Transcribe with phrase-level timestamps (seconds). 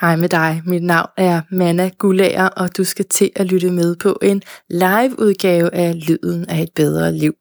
[0.00, 3.96] Hej med dig, mit navn er Manna Gulager, og du skal til at lytte med
[3.96, 7.34] på en live-udgave af Lyden af et bedre liv.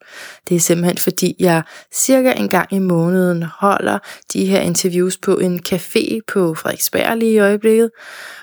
[0.50, 1.63] Det er simpelthen fordi, jeg
[1.94, 3.99] cirka en gang i måneden holder
[4.33, 7.89] de her interviews på en café på Frederiksberg lige i øjeblikket,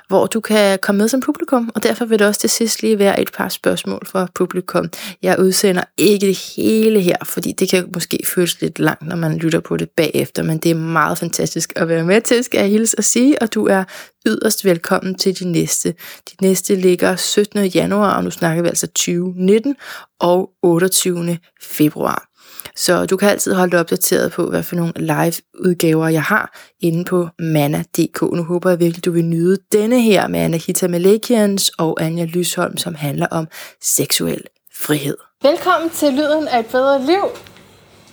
[0.09, 2.99] hvor du kan komme med som publikum, og derfor vil det også til sidst lige
[2.99, 4.91] være et par spørgsmål fra publikum.
[5.23, 9.37] Jeg udsender ikke det hele her, fordi det kan måske føles lidt langt, når man
[9.39, 12.69] lytter på det bagefter, men det er meget fantastisk at være med til, skal jeg
[12.69, 13.85] hilse at sige, og du er
[14.27, 15.95] yderst velkommen til de næste.
[16.31, 17.67] De næste ligger 17.
[17.67, 19.77] januar, og nu snakker vi altså 2019
[20.21, 21.39] og 28.
[21.63, 22.29] februar.
[22.77, 27.05] Så du kan altid holde dig opdateret på, hvad for nogle live-udgaver jeg har inde
[27.05, 28.23] på manna.dk.
[28.23, 32.77] Nu håber jeg virkelig, du vil nyde denne her med Anahita Malekians og Anja Lysholm,
[32.77, 33.49] som handler om
[33.83, 34.43] seksuel
[34.75, 35.17] frihed.
[35.43, 37.25] Velkommen til Lyden af et bedre liv.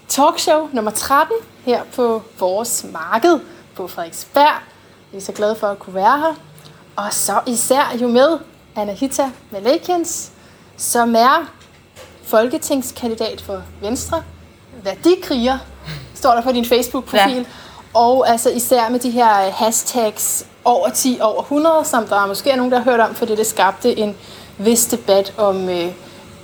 [0.07, 1.35] Talkshow nummer 13
[1.65, 3.39] her på vores marked
[3.75, 4.78] på Frederiksberg.
[5.11, 6.33] Vi er så glade for at kunne være her.
[6.95, 8.39] Og så især jo med
[8.75, 10.31] Anahita Malekians,
[10.77, 11.51] som er
[12.23, 14.23] folketingskandidat for Venstre,
[14.83, 15.57] værdikriger,
[16.15, 17.35] står der på din Facebook-profil.
[17.35, 17.43] Ja.
[17.93, 22.55] Og altså især med de her hashtags over 10, over 100, som der måske er
[22.55, 24.15] nogen, der har hørt om, fordi det skabte en
[24.57, 25.91] vis debat om øh,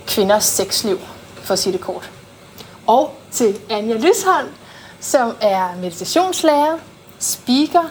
[0.06, 0.98] kvinders sexliv,
[1.42, 2.10] for at sige det kort.
[2.86, 4.48] Og til Anja Lysholm,
[5.00, 6.78] som er meditationslærer,
[7.18, 7.90] speaker,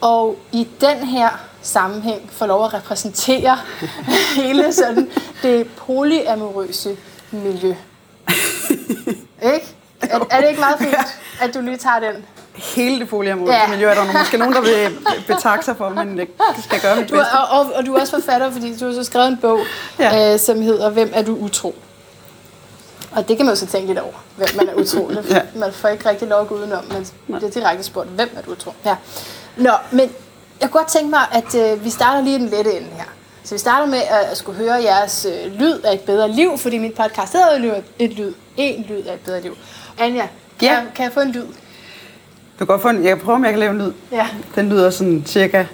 [0.00, 1.28] og i den her
[1.62, 3.58] sammenhæng får lov at repræsentere
[4.42, 5.10] hele sådan
[5.42, 6.96] det polyamorøse
[7.30, 7.74] miljø.
[9.42, 9.74] ikke?
[10.00, 12.24] Er, er det ikke meget fint, at du lige tager den?
[12.54, 13.68] Hele det polyamorøse ja.
[13.68, 16.28] miljø er der måske nogen, der vil betakke sig for, men det
[16.64, 18.92] skal gøre mit du er, og, og, og du er også forfatter, fordi du har
[18.92, 19.60] så skrevet en bog,
[19.98, 20.32] ja.
[20.32, 21.74] øh, som hedder Hvem er du utro?
[23.12, 25.10] Og det kan man jo så tænke lidt over, hvem man er utro.
[25.30, 25.40] ja.
[25.54, 27.06] Man får ikke rigtig lov at gå udenom, men
[27.40, 28.72] det er direkte spurgt, hvem er du utro?
[28.84, 28.96] Ja.
[29.58, 30.00] Nå, men
[30.60, 33.04] jeg kunne godt tænke mig, at øh, vi starter lige den lette ende her.
[33.44, 33.98] Så vi starter med
[34.30, 37.82] at skulle høre jeres øh, lyd af et bedre liv, fordi min podcast hedder jo
[37.98, 39.56] et lyd, en lyd af et bedre liv.
[39.98, 40.26] Anja,
[40.58, 40.74] kan, ja.
[40.74, 41.46] jeg, kan jeg få en lyd?
[41.46, 43.92] Du kan godt få en, jeg kan prøve, om jeg kan lave en lyd.
[44.12, 44.26] Ja.
[44.54, 45.64] Den lyder sådan cirka...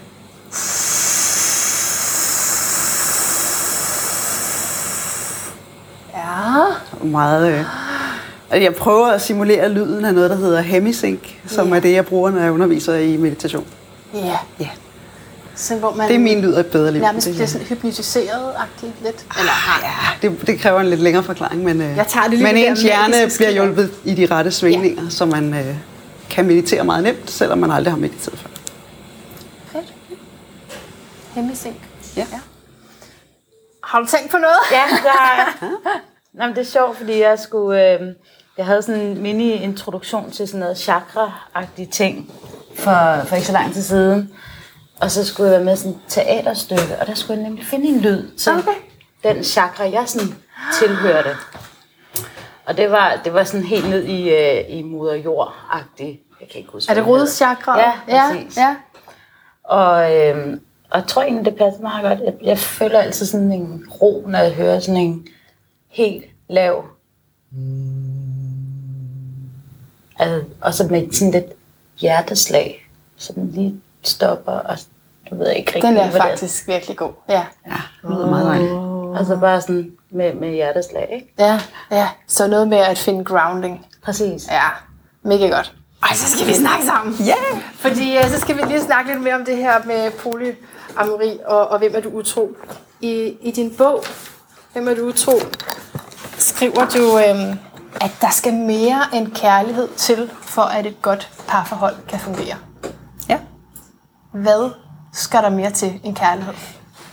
[6.14, 7.06] Ja.
[7.06, 7.52] Meget...
[7.52, 7.83] Øh.
[8.62, 11.76] Jeg prøver at simulere lyden af noget, der hedder hemisync, som ja.
[11.76, 13.66] er det, jeg bruger, når jeg underviser i meditation.
[14.14, 14.38] Ja.
[14.60, 14.68] ja.
[15.56, 17.02] Så hvor man det er min lyd af et bedre liv.
[17.02, 19.26] Nærmest bliver sådan hypnotiseret-agtigt lidt?
[19.38, 22.52] Eller, ja, det, det kræver en lidt længere forklaring, men, øh, jeg tager det lige
[22.52, 25.10] men ens hjerne bliver hjulpet i de rette svingninger, ja.
[25.10, 25.76] så man øh,
[26.30, 28.48] kan meditere meget nemt, selvom man aldrig har mediteret før.
[29.72, 29.94] Fedt.
[31.34, 31.76] Hemmesink.
[32.16, 32.26] Ja.
[32.32, 32.40] ja.
[33.84, 34.56] Har du tænkt på noget?
[34.72, 35.68] Ja, det har jeg.
[36.34, 37.92] Nå, men det er sjovt, fordi jeg skulle...
[37.92, 38.00] Øh,
[38.58, 42.30] jeg havde sådan en mini-introduktion til sådan noget chakra-agtige ting
[42.74, 44.34] for, for ikke så lang tid siden.
[45.00, 47.88] Og så skulle jeg være med sådan et teaterstykke, og der skulle jeg nemlig finde
[47.88, 48.70] en lyd til okay.
[49.22, 50.34] den chakra, jeg sådan
[50.80, 51.30] tilhørte.
[52.66, 56.24] Og det var, det var sådan helt ned i, uh, i moder jord-agtigt.
[56.40, 57.78] Jeg kan ikke huske, Er det rodchakra?
[57.78, 58.56] Ja, præcis.
[58.56, 58.76] Ja, ja.
[59.64, 60.60] Og, øhm,
[60.90, 62.20] og jeg tror egentlig, det passer meget godt.
[62.20, 65.26] Jeg, jeg føler altid sådan en ro, når jeg hører sådan en
[65.88, 66.84] helt lav...
[70.18, 71.46] Altså, og så med sådan lidt
[71.98, 72.88] hjerteslag.
[73.16, 74.78] Sådan lige stopper, og
[75.30, 76.74] du ved ikke rigtig, Den er faktisk det.
[76.74, 77.12] virkelig god.
[77.28, 78.72] Ja, ja det lyder meget dejligt.
[79.18, 81.34] Altså bare sådan med, med hjerteslag, ikke?
[81.38, 81.60] Ja,
[81.90, 82.08] ja.
[82.26, 83.86] Så noget med at finde grounding.
[84.02, 84.46] Præcis.
[84.50, 84.68] Ja,
[85.22, 85.72] mega godt.
[86.02, 87.14] Ej, så skal vi snakke sammen.
[87.14, 87.34] Ja!
[87.52, 87.62] Yeah.
[87.74, 91.68] Fordi uh, så skal vi lige snakke lidt mere om det her med polyamori og,
[91.68, 92.56] og hvem er du utro.
[93.00, 94.04] I, I din bog,
[94.74, 95.32] Hvem er du utro,
[96.38, 97.58] skriver du, øhm,
[98.00, 102.56] at der skal mere end kærlighed til, for at et godt parforhold kan fungere.
[104.34, 104.70] Hvad
[105.12, 106.54] skal der mere til en kærlighed?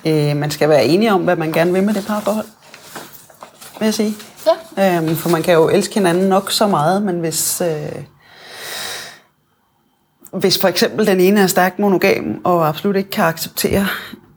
[0.06, 2.46] Øh, man skal være enige om, hvad man gerne vil med det parforhold,
[3.80, 4.16] vil jeg sige.
[4.78, 4.98] Ja.
[4.98, 7.62] Øhm, for man kan jo elske hinanden nok så meget, men hvis...
[7.62, 8.04] Øh,
[10.34, 13.88] hvis for eksempel den ene er stærkt monogam og absolut ikke kan acceptere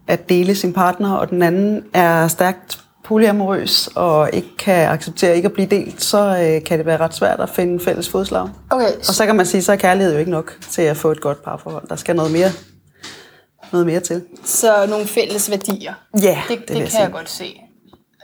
[0.07, 5.47] at dele sin partner, og den anden er stærkt polyamorøs og ikke kan acceptere ikke
[5.47, 8.49] at blive delt, så øh, kan det være ret svært at finde fælles fodslag.
[8.71, 8.93] Okay.
[8.99, 11.21] Og så kan man sige, så er kærlighed jo ikke nok til at få et
[11.21, 11.89] godt parforhold.
[11.89, 12.51] Der skal noget mere
[13.73, 14.25] noget mere til.
[14.45, 15.95] Så nogle fælles værdier.
[16.23, 17.61] Ja, det, det, det kan jeg, jeg godt se.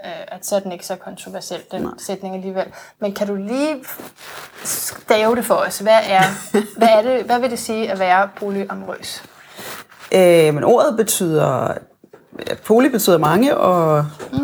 [0.05, 1.93] Øh, at så er den ikke så kontroversiel, den Nej.
[1.99, 2.67] sætning alligevel.
[3.01, 3.85] Men kan du lige
[4.65, 5.79] stave det for os?
[5.79, 6.23] Hvad, er,
[6.79, 9.23] hvad, er det, hvad vil det sige at være polyamorøs?
[10.13, 11.75] Øh, men ordet betyder...
[12.67, 14.39] Poly betyder mange, og mm.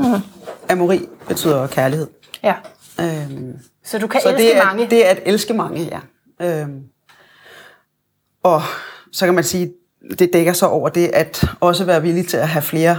[0.70, 2.06] amori betyder kærlighed.
[2.42, 2.54] Ja.
[3.00, 4.90] Øhm, så du kan så elske det er, mange?
[4.90, 6.00] det er at elske mange, ja.
[6.46, 6.82] Øhm,
[8.42, 8.62] og
[9.12, 9.72] så kan man sige,
[10.18, 12.98] det dækker så over det at også være villig til at have flere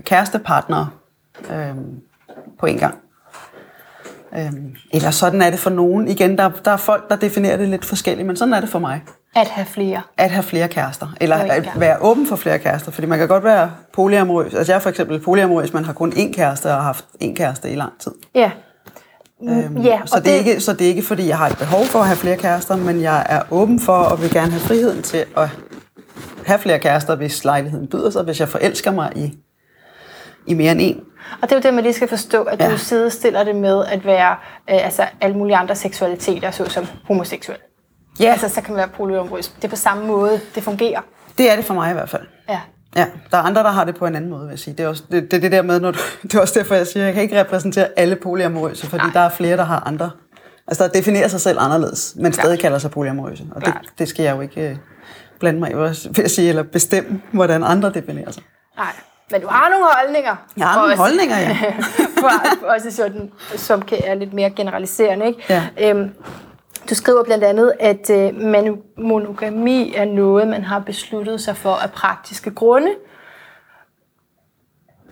[0.00, 0.90] kærestepartnere
[1.50, 1.74] øh,
[2.58, 2.98] på en gang.
[4.38, 6.08] Øhm, eller sådan er det for nogen.
[6.08, 8.78] Igen, der, der er folk, der definerer det lidt forskelligt, men sådan er det for
[8.78, 9.02] mig.
[9.36, 10.02] At have flere.
[10.18, 11.08] At have flere kærester.
[11.20, 12.92] Eller at være åben for flere kærester.
[12.92, 14.54] Fordi man kan godt være polyamorøs.
[14.54, 17.34] Altså jeg er for eksempel polyamorøs, man har kun én kæreste og har haft én
[17.34, 18.12] kæreste i lang tid.
[18.34, 18.50] Ja.
[19.48, 21.84] Øhm, ja, så, det er ikke, så det er ikke, fordi jeg har et behov
[21.84, 25.02] for at have flere kærester, men jeg er åben for og vil gerne have friheden
[25.02, 25.48] til at
[26.46, 29.38] have flere kærester, hvis lejligheden byder sig, hvis jeg forelsker mig i,
[30.46, 31.00] i mere end en.
[31.42, 32.60] Og det er jo det, man lige skal forstå, at.
[32.60, 32.70] Ja.
[32.70, 34.30] du sidestiller det med at være
[34.70, 37.58] øh, altså alle mulige andre seksualiteter, såsom homoseksuel.
[38.20, 38.30] Ja.
[38.30, 39.48] Altså, så kan man være polyamorøs.
[39.48, 41.00] Det er på samme måde, det fungerer.
[41.38, 42.22] Det er det for mig i hvert fald.
[42.48, 42.60] Ja.
[42.96, 44.74] Ja, der er andre, der har det på en anden måde, vil jeg sige.
[44.78, 46.86] Det er også det, det, det der med, når du, det er også derfor, jeg
[46.86, 49.12] siger, jeg kan ikke repræsentere alle polyamorøse, fordi Nej.
[49.12, 50.10] der er flere, der har andre.
[50.66, 53.44] Altså, der definerer sig selv anderledes, men stadig kalder sig polyamorøse.
[53.50, 53.84] Og det, Klart.
[53.98, 54.76] det skal jeg jo ikke øh,
[55.40, 58.42] blande mig i, vil jeg sige, eller bestemme, hvordan andre definerer sig.
[58.76, 58.86] Nej.
[59.30, 60.36] Men du har nogle holdninger.
[60.56, 61.56] Jeg har nogle Også- holdninger, ja.
[62.20, 65.26] for, også sådan, som kan er lidt mere generaliserende.
[65.26, 65.40] Ikke?
[65.48, 65.62] Ja.
[65.80, 66.10] Øhm,
[66.90, 68.34] du skriver blandt andet, at øh,
[68.98, 72.90] monogami er noget, man har besluttet sig for af praktiske grunde.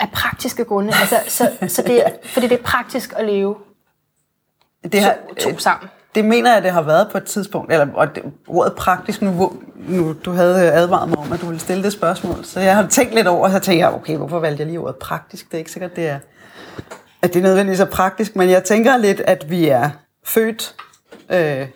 [0.00, 0.92] Af praktiske grunde.
[1.00, 3.56] Altså, så, så det er, fordi det er praktisk at leve
[4.92, 5.88] Det, har, to, to sammen.
[6.14, 7.72] det mener jeg, det har været på et tidspunkt.
[7.72, 11.60] Eller, og det, ordet praktisk, nu, nu du havde advaret mig om, at du ville
[11.60, 12.44] stille det spørgsmål.
[12.44, 14.80] Så jeg har tænkt lidt over, og så tænkte jeg, okay, hvorfor valgte jeg lige
[14.80, 15.46] ordet praktisk?
[15.46, 16.18] Det er ikke sikkert, det er,
[17.22, 19.90] at det er nødvendigvis så praktisk, men jeg tænker lidt, at vi er
[20.24, 20.74] født
[21.30, 21.66] øh,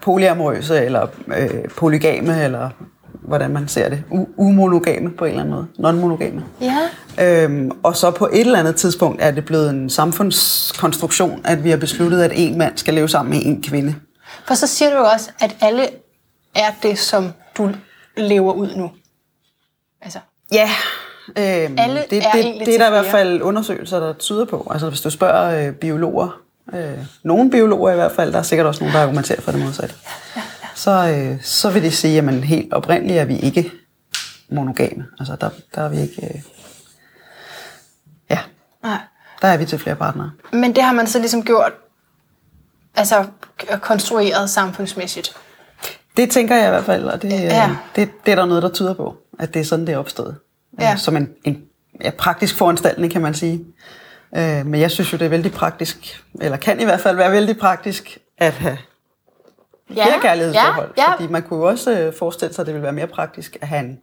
[0.00, 2.70] polyamorøse, eller øh, polygame, eller
[3.12, 6.40] hvordan man ser det, U- umonogame på en eller anden måde, non-monogame.
[6.60, 6.78] Ja.
[7.44, 11.70] Øhm, og så på et eller andet tidspunkt er det blevet en samfundskonstruktion, at vi
[11.70, 13.94] har besluttet, at en mand skal leve sammen med en kvinde.
[14.46, 15.82] For så siger du jo også, at alle
[16.56, 17.70] er det, som du
[18.16, 18.90] lever ud nu.
[20.02, 20.18] Altså,
[20.52, 20.68] Ja,
[21.38, 24.68] øhm, Alle det, er det, det er der i hvert fald undersøgelser, der tyder på.
[24.70, 26.40] Altså hvis du spørger øh, biologer,
[26.72, 29.60] øh, nogle biologer i hvert fald, der er sikkert også nogen, der argumenterer for det
[29.60, 29.94] modsatte,
[30.74, 33.72] så, øh, så vil de sige, at helt oprindeligt er vi ikke
[34.50, 35.06] monogame.
[35.18, 36.26] Altså der, der er vi ikke...
[36.34, 36.40] Øh,
[38.30, 38.38] ja,
[38.82, 38.98] nej.
[39.42, 40.30] der er vi til flere partnere.
[40.52, 41.72] Men det har man så ligesom gjort,
[42.94, 43.26] altså
[43.80, 45.36] konstrueret samfundsmæssigt.
[46.16, 47.36] Det tænker jeg i hvert fald, og det, Ja.
[47.36, 47.76] ja.
[47.96, 50.36] det, det er der noget, der tyder på, at det er sådan, det er opstået.
[50.80, 50.88] Ja.
[50.88, 50.96] Ja.
[50.96, 51.62] Som en, en
[52.04, 53.64] ja, praktisk foranstaltning, kan man sige.
[54.36, 57.32] Øh, men jeg synes jo, det er vældig praktisk, eller kan i hvert fald være
[57.32, 58.78] vældig praktisk, at have
[59.96, 60.90] Ja, flere kærlighedsforhold.
[60.96, 61.12] Ja, ja.
[61.12, 63.68] Fordi man kunne jo også øh, forestille sig, at det ville være mere praktisk at
[63.68, 63.98] have en,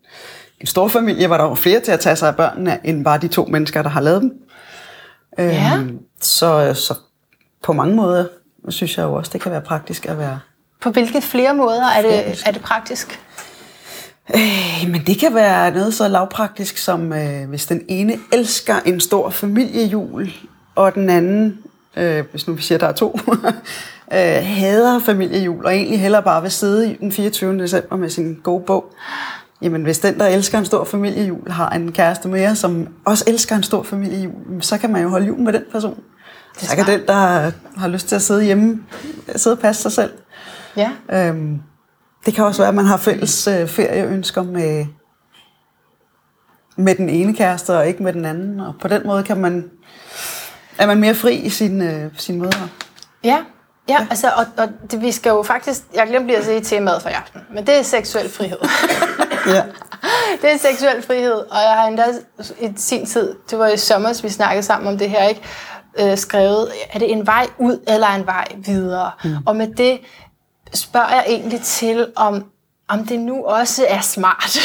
[0.59, 3.17] en stor familie, hvor der var flere til at tage sig af børnene, end bare
[3.17, 4.31] de to mennesker, der har lavet dem.
[5.37, 5.77] Ja.
[5.77, 6.95] Øhm, så, så
[7.63, 8.25] på mange måder
[8.69, 10.39] synes jeg jo også, det kan være praktisk at være
[10.81, 13.19] På hvilke flere måder er det, er det praktisk?
[14.33, 18.99] Øh, men det kan være noget så lavpraktisk som, øh, hvis den ene elsker en
[18.99, 20.31] stor familiejul,
[20.75, 21.57] og den anden,
[21.97, 23.19] øh, hvis nu vi siger, der er to,
[24.13, 27.59] øh, hader familiejul, og egentlig hellere bare vil sidde den 24.
[27.59, 28.85] december med sin gode bog.
[29.61, 33.55] Jamen, hvis den, der elsker en stor familiejul, har en kæreste mere, som også elsker
[33.55, 35.99] en stor familiejul, så kan man jo holde jul med den person.
[36.57, 38.83] Så kan den, der har lyst til at sidde hjemme,
[39.35, 40.11] sidde og passe sig selv.
[40.77, 40.91] Ja.
[41.11, 41.59] Øhm,
[42.25, 44.85] det kan også være, at man har fælles øh, ferieønsker med,
[46.77, 48.59] med den ene kæreste, og ikke med den anden.
[48.59, 49.69] Og på den måde kan man,
[50.77, 52.47] er man mere fri i sin, øh, sin måde.
[52.49, 52.85] at-
[53.23, 53.37] Ja,
[53.89, 57.01] ja, altså, og, og det, vi skal jo faktisk, jeg glemte lige at sige temaet
[57.01, 58.57] for i aften, men det er seksuel frihed.
[59.47, 59.63] Ja.
[60.41, 62.03] det er seksuel frihed, og jeg har endda
[62.59, 65.41] i sin tid, det var i sommer, vi snakkede sammen om det her, ikke?
[65.99, 69.11] Øh, skrevet, er det en vej ud eller en vej videre?
[69.23, 69.29] Mm.
[69.45, 69.99] Og med det
[70.75, 72.45] spørger jeg egentlig til, om
[72.87, 74.57] om det nu også er smart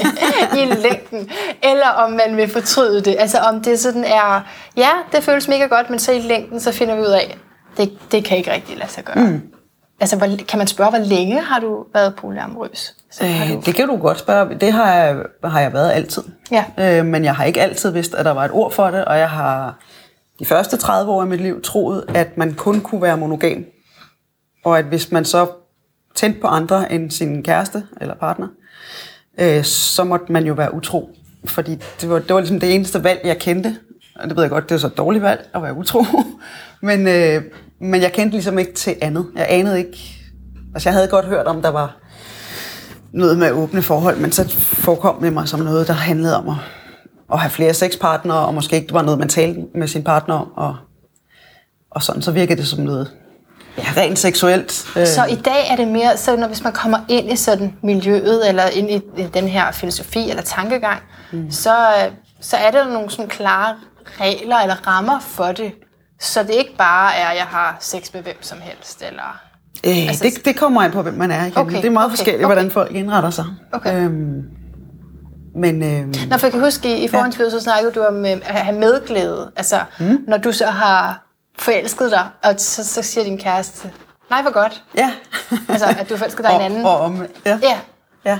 [0.60, 1.30] i længden,
[1.62, 3.16] eller om man vil fortryde det.
[3.18, 4.40] Altså om det sådan er,
[4.76, 7.38] ja, det føles mega godt, men så i længden, så finder vi ud af,
[7.76, 9.24] det, det kan ikke rigtig lade sig gøre.
[9.24, 9.40] Mm.
[10.00, 12.94] Altså, hvor, kan man spørge, hvor længe har du været polyamorøs?
[13.10, 13.28] Så du...
[13.28, 14.54] Øh, det kan du godt spørge.
[14.58, 16.22] Det har jeg, har jeg været altid.
[16.50, 16.64] Ja.
[16.78, 19.18] Øh, men jeg har ikke altid vidst, at der var et ord for det, og
[19.18, 19.78] jeg har
[20.38, 23.64] de første 30 år af mit liv troet, at man kun kunne være monogam.
[24.64, 25.50] Og at hvis man så
[26.14, 28.48] tændte på andre end sin kæreste eller partner,
[29.40, 31.10] øh, så måtte man jo være utro.
[31.44, 33.76] Fordi det var, det var ligesom det eneste valg, jeg kendte.
[34.16, 36.04] Og det ved jeg godt, det var så et dårligt valg at være utro.
[36.88, 37.42] men, øh,
[37.80, 39.26] men jeg kendte ligesom ikke til andet.
[39.36, 40.18] Jeg anede ikke...
[40.74, 41.96] Altså jeg havde godt hørt om, der var
[43.12, 46.54] noget med åbne forhold, men så forekom det mig som noget, der handlede om at,
[47.32, 50.52] at have flere sexpartnere, og måske ikke var noget, man talte med sin partner om,
[50.56, 50.76] og,
[51.90, 53.10] og sådan, så virkede det som noget
[53.78, 54.86] Ja, rent seksuelt.
[54.96, 55.06] Øh.
[55.06, 58.48] Så i dag er det mere, så når hvis man kommer ind i sådan miljøet,
[58.48, 59.00] eller ind i
[59.34, 61.02] den her filosofi eller tankegang,
[61.32, 61.50] mm.
[61.50, 61.76] så,
[62.40, 63.74] så er der nogle sådan klare
[64.20, 65.72] regler eller rammer for det.
[66.20, 69.40] Så det ikke bare er, at jeg har sex med hvem som helst, eller...
[69.86, 71.50] Øh, altså, det, det kommer an på, hvem man er.
[71.56, 72.54] Okay, det er meget okay, forskelligt, okay.
[72.54, 73.44] hvordan folk indretter sig.
[73.72, 74.04] Okay.
[74.04, 74.42] Øhm,
[75.54, 76.06] men, øh...
[76.30, 77.50] Nå, for jeg kan huske, i, i forhold til ja.
[77.50, 79.50] så snakkede du om øh, at have medglæde.
[79.56, 80.18] Altså, mm.
[80.28, 81.26] når du så har
[81.58, 83.92] forelsket dig, og så, så siger din kæreste,
[84.30, 84.82] nej, hvor godt.
[84.96, 85.12] Ja.
[85.68, 86.84] altså, at du forelsker dig og, en anden.
[86.84, 87.58] Og om, ja.
[87.62, 87.78] ja.
[88.24, 88.38] ja.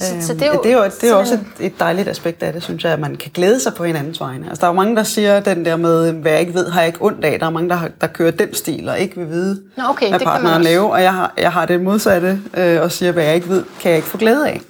[0.00, 2.08] Så, så det er jo, det er jo, det er jo også et, et dejligt
[2.08, 4.48] aspekt af det, synes jeg, at man kan glæde sig på hinandens vegne.
[4.48, 6.80] Altså, der er jo mange, der siger den der med, hvad jeg ikke ved, har
[6.80, 7.38] jeg ikke ondt af.
[7.38, 10.20] Der er mange, der, der kører den stil og ikke vil vide, Nå, okay, hvad
[10.20, 10.90] partneren laver.
[10.90, 13.88] Og jeg har, jeg har det modsatte øh, og siger, hvad jeg ikke ved, kan
[13.90, 14.60] jeg ikke få glæde af.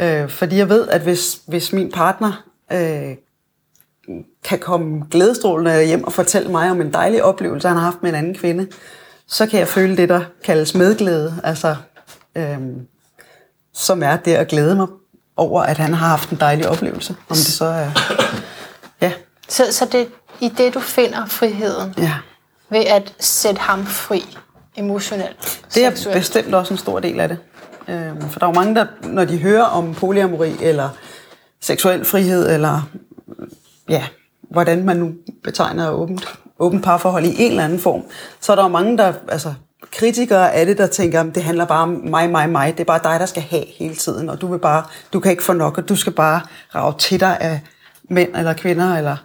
[0.00, 3.16] Øh, fordi jeg ved, at hvis, hvis min partner øh,
[4.44, 8.10] kan komme glædestrålende hjem og fortælle mig om en dejlig oplevelse, han har haft med
[8.10, 8.68] en anden kvinde,
[9.26, 11.40] så kan jeg føle det, der kaldes medglæde.
[11.44, 11.76] Altså,
[12.36, 12.58] øh,
[13.74, 14.86] som er det at glæde mig
[15.36, 17.16] over, at han har haft en dejlig oplevelse.
[17.28, 17.90] Om det så er...
[19.00, 19.12] Ja.
[19.48, 20.08] Så, så det
[20.40, 21.94] i det, du finder friheden?
[21.98, 22.14] Ja.
[22.70, 24.38] Ved at sætte ham fri
[24.76, 25.62] emotionelt?
[25.74, 26.18] Det er seksuelt.
[26.18, 27.38] bestemt også en stor del af det.
[27.88, 30.88] Øhm, for der er jo mange, der, når de hører om polyamori, eller
[31.60, 32.88] seksuel frihed, eller
[33.88, 34.04] ja,
[34.50, 35.12] hvordan man nu
[35.44, 38.02] betegner åbent, åbent parforhold i en eller anden form,
[38.40, 39.54] så er der jo mange, der, altså
[39.90, 42.72] kritikere af det, der tænker, at det handler bare om mig, mig, mig.
[42.72, 45.30] Det er bare dig, der skal have hele tiden, og du vil bare, du kan
[45.30, 46.40] ikke få nok, og du skal bare
[46.74, 47.60] rave til dig af
[48.10, 49.16] mænd eller kvinder, eller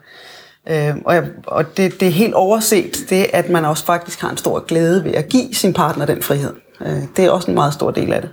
[0.69, 4.29] Øh, og jeg, og det, det er helt overset, det at man også faktisk har
[4.29, 6.53] en stor glæde ved at give sin partner den frihed.
[6.81, 8.29] Øh, det er også en meget stor del af det.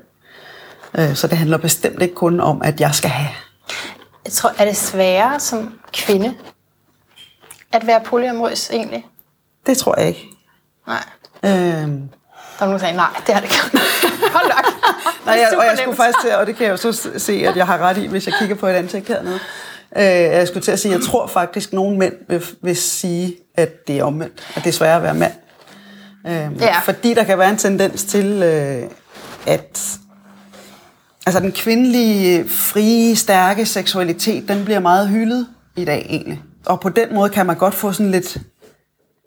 [0.99, 3.29] Øh, så det handler bestemt ikke kun om, at jeg skal have.
[4.25, 6.35] Jeg tror, er det sværere som kvinde
[7.73, 9.07] at være polyamorøs egentlig?
[9.67, 10.29] Det tror jeg ikke.
[10.87, 11.05] Nej.
[11.45, 12.09] Øhm.
[12.59, 13.57] Der er nogen, der sagde, nej, det har det ikke.
[14.37, 14.67] Hold nok.
[15.27, 17.57] nej, jeg, og jeg skulle faktisk til, og det kan jeg jo så se, at
[17.57, 19.39] jeg har ret i, hvis jeg kigger på et ansigt hernede.
[19.97, 22.77] Øh, jeg skulle til at sige, at jeg tror faktisk, at nogle mænd vil, vil
[22.77, 24.49] sige, at det er omvendt.
[24.55, 25.33] At det er sværere at være mand.
[26.27, 26.79] Øh, ja.
[26.79, 28.91] Fordi der kan være en tendens til, øh,
[29.47, 29.99] at
[31.27, 36.43] altså den kvindelige, frie, stærke seksualitet, den bliver meget hyldet i dag egentlig.
[36.67, 38.37] Og på den måde kan man godt få sådan lidt,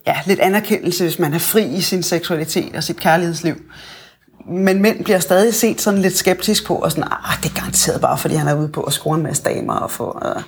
[0.07, 3.55] ja, lidt anerkendelse, hvis man er fri i sin seksualitet og sit kærlighedsliv.
[4.49, 8.01] Men mænd bliver stadig set sådan lidt skeptisk på, og sådan, ah, det er garanteret
[8.01, 10.19] bare, fordi han er ude på at score en masse damer og få...
[10.25, 10.41] Uh,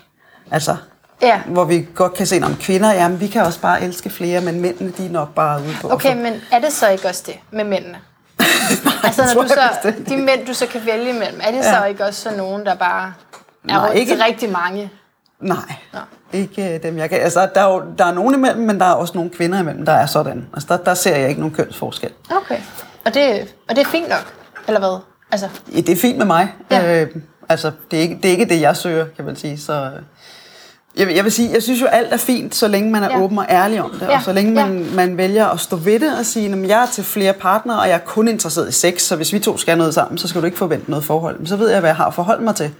[0.52, 0.76] altså,
[1.22, 1.42] ja.
[1.46, 4.62] hvor vi godt kan se, om kvinder, jamen vi kan også bare elske flere, men
[4.62, 7.36] mændene, de er nok bare ude på Okay, men er det så ikke også det
[7.52, 7.98] med mændene?
[8.86, 11.80] Nej, altså, når du så, de mænd, du så kan vælge imellem, er det ja.
[11.80, 13.14] så ikke også så nogen, der bare
[13.70, 14.92] er Nej, ikke, rigtig mange?
[15.42, 16.00] Nej, Nå.
[16.34, 17.20] ikke øh, dem jeg kan.
[17.20, 19.86] Altså, der er, jo, der er nogen imellem, men der er også nogle kvinder imellem,
[19.86, 20.48] der er sådan.
[20.54, 22.10] Altså, der, der ser jeg ikke nogen kønsforskel.
[22.32, 22.60] Okay,
[23.06, 24.34] og det, og det er fint nok,
[24.68, 25.00] eller hvad?
[25.32, 25.50] Altså.
[25.76, 26.54] Ja, det er fint med mig.
[26.72, 27.02] Ja.
[27.02, 27.16] Øh,
[27.50, 29.58] altså, det er, ikke, det er ikke det, jeg søger, kan man sige.
[29.58, 29.92] Så,
[30.98, 33.22] jeg, jeg vil sige, jeg synes jo, alt er fint, så længe man er ja.
[33.22, 34.16] åben og ærlig om det, ja.
[34.16, 34.96] og så længe man, ja.
[34.96, 37.88] man vælger at stå ved det og sige, at jeg er til flere partnere, og
[37.88, 40.42] jeg er kun interesseret i sex, så hvis vi to skal noget sammen, så skal
[40.42, 41.38] du ikke forvente noget forhold.
[41.38, 42.72] Men så ved jeg, hvad jeg har at forholde mig til.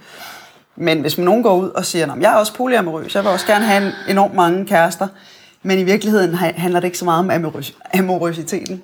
[0.80, 3.30] Men hvis man nogen går ud og siger, at jeg er også polyamorøs, jeg vil
[3.30, 5.08] også gerne have en, enormt mange kærester,
[5.62, 8.82] men i virkeligheden handler det ikke så meget om amorøs, amorøsiteten.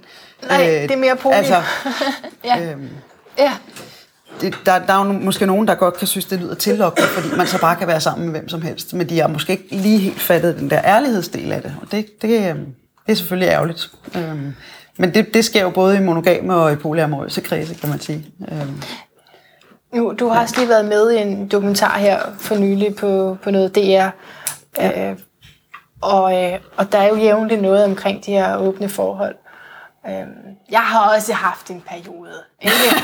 [0.49, 1.33] Nej, øh, det er mere poly.
[1.35, 1.63] Altså,
[2.45, 2.73] ja.
[2.73, 2.89] Øhm,
[3.39, 3.53] ja
[4.41, 7.37] det, der, der er jo måske nogen, der godt kan synes, det lyder tillokkende, fordi
[7.37, 8.95] man så bare kan være sammen med hvem som helst.
[8.95, 11.75] Men de har måske ikke lige helt fattet den der ærlighedsdel af det.
[11.83, 12.65] Og det, det, øhm,
[13.07, 13.91] det er selvfølgelig ærgerligt.
[14.17, 14.55] Øhm,
[14.97, 18.27] men det, det sker jo både i monogame og i polyamorøse kredse, kan man sige.
[18.53, 18.83] Øhm.
[19.97, 23.51] Nu, du har også lige været med i en dokumentar her for nylig på, på
[23.51, 24.09] noget DR.
[24.81, 25.17] Øh,
[26.03, 29.35] og, øh, og der er jo jævnligt noget omkring de her åbne forhold.
[30.09, 32.33] Øhm, jeg har også haft en periode.
[32.63, 32.75] Ikke?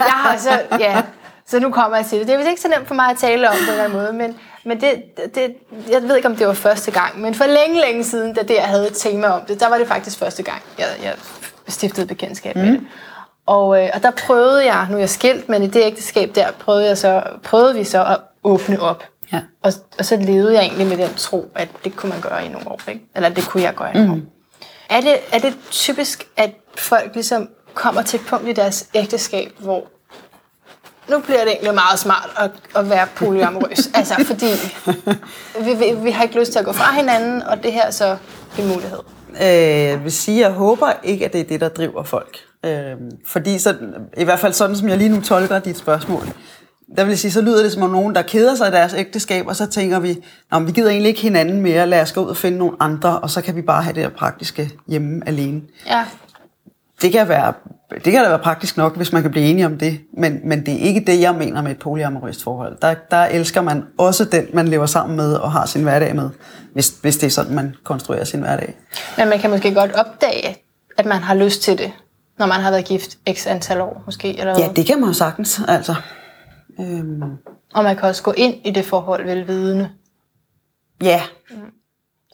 [0.00, 1.02] Jeg har så, ja,
[1.46, 2.28] så nu kommer jeg til det.
[2.28, 4.12] Det er ikke så nemt for mig at tale om på en eller anden måde,
[4.12, 5.02] men, men det,
[5.34, 5.56] det,
[5.90, 8.54] jeg ved ikke, om det var første gang, men for længe, længe siden, da det,
[8.54, 11.14] jeg havde et tema om det, der var det faktisk første gang, jeg, jeg
[11.68, 12.62] stiftede bekendtskab mm.
[12.62, 12.80] med det.
[13.50, 16.50] Og, øh, og der prøvede jeg, nu er jeg skilt, men i det ægteskab der,
[16.50, 19.04] prøvede, jeg så, prøvede vi så at åbne op.
[19.32, 19.40] Ja.
[19.62, 22.48] Og, og så levede jeg egentlig med den tro, at det kunne man gøre i
[22.48, 22.80] nogle år.
[22.88, 23.00] Ikke?
[23.16, 24.20] Eller det kunne jeg gøre i nogle mm.
[24.20, 24.96] år.
[24.96, 29.52] Er det, er det typisk, at folk ligesom kommer til et punkt i deres ægteskab,
[29.58, 29.84] hvor
[31.08, 33.90] nu bliver det egentlig meget smart at, at være polyamorøs.
[33.94, 34.46] altså, fordi
[35.64, 37.90] vi, vi, vi har ikke lyst til at gå fra hinanden, og det her er
[37.90, 38.16] så
[38.58, 38.98] en mulighed.
[39.42, 42.36] Øh, vil sige, jeg håber ikke, at det er det, der driver folk.
[42.66, 42.94] Øh,
[43.26, 43.76] fordi så,
[44.16, 46.22] i hvert fald sådan, som jeg lige nu tolker dit spørgsmål,
[46.96, 48.94] der vil jeg sige, så lyder det som om nogen, der keder sig i deres
[48.94, 50.18] ægteskab, og så tænker vi,
[50.50, 53.18] Nå, vi gider egentlig ikke hinanden mere, lad os gå ud og finde nogle andre,
[53.18, 55.62] og så kan vi bare have det der praktiske hjemme alene.
[55.86, 56.04] Ja.
[57.02, 57.52] Det kan, være,
[58.04, 60.66] det kan da være praktisk nok, hvis man kan blive enige om det, men, men
[60.66, 62.76] det er ikke det, jeg mener med et polyamorøst forhold.
[62.82, 66.30] Der, der elsker man også den, man lever sammen med og har sin hverdag med,
[66.72, 68.74] hvis, hvis det er sådan, man konstruerer sin hverdag.
[69.18, 70.56] Men man kan måske godt opdage,
[70.98, 71.92] at man har lyst til det,
[72.38, 74.64] når man har været gift x antal år, måske, eller hvad?
[74.64, 75.94] Ja, det kan man jo sagtens, altså.
[76.80, 77.22] Øhm,
[77.74, 79.90] Og man kan også gå ind i det forhold velvidende.
[81.02, 81.22] ja,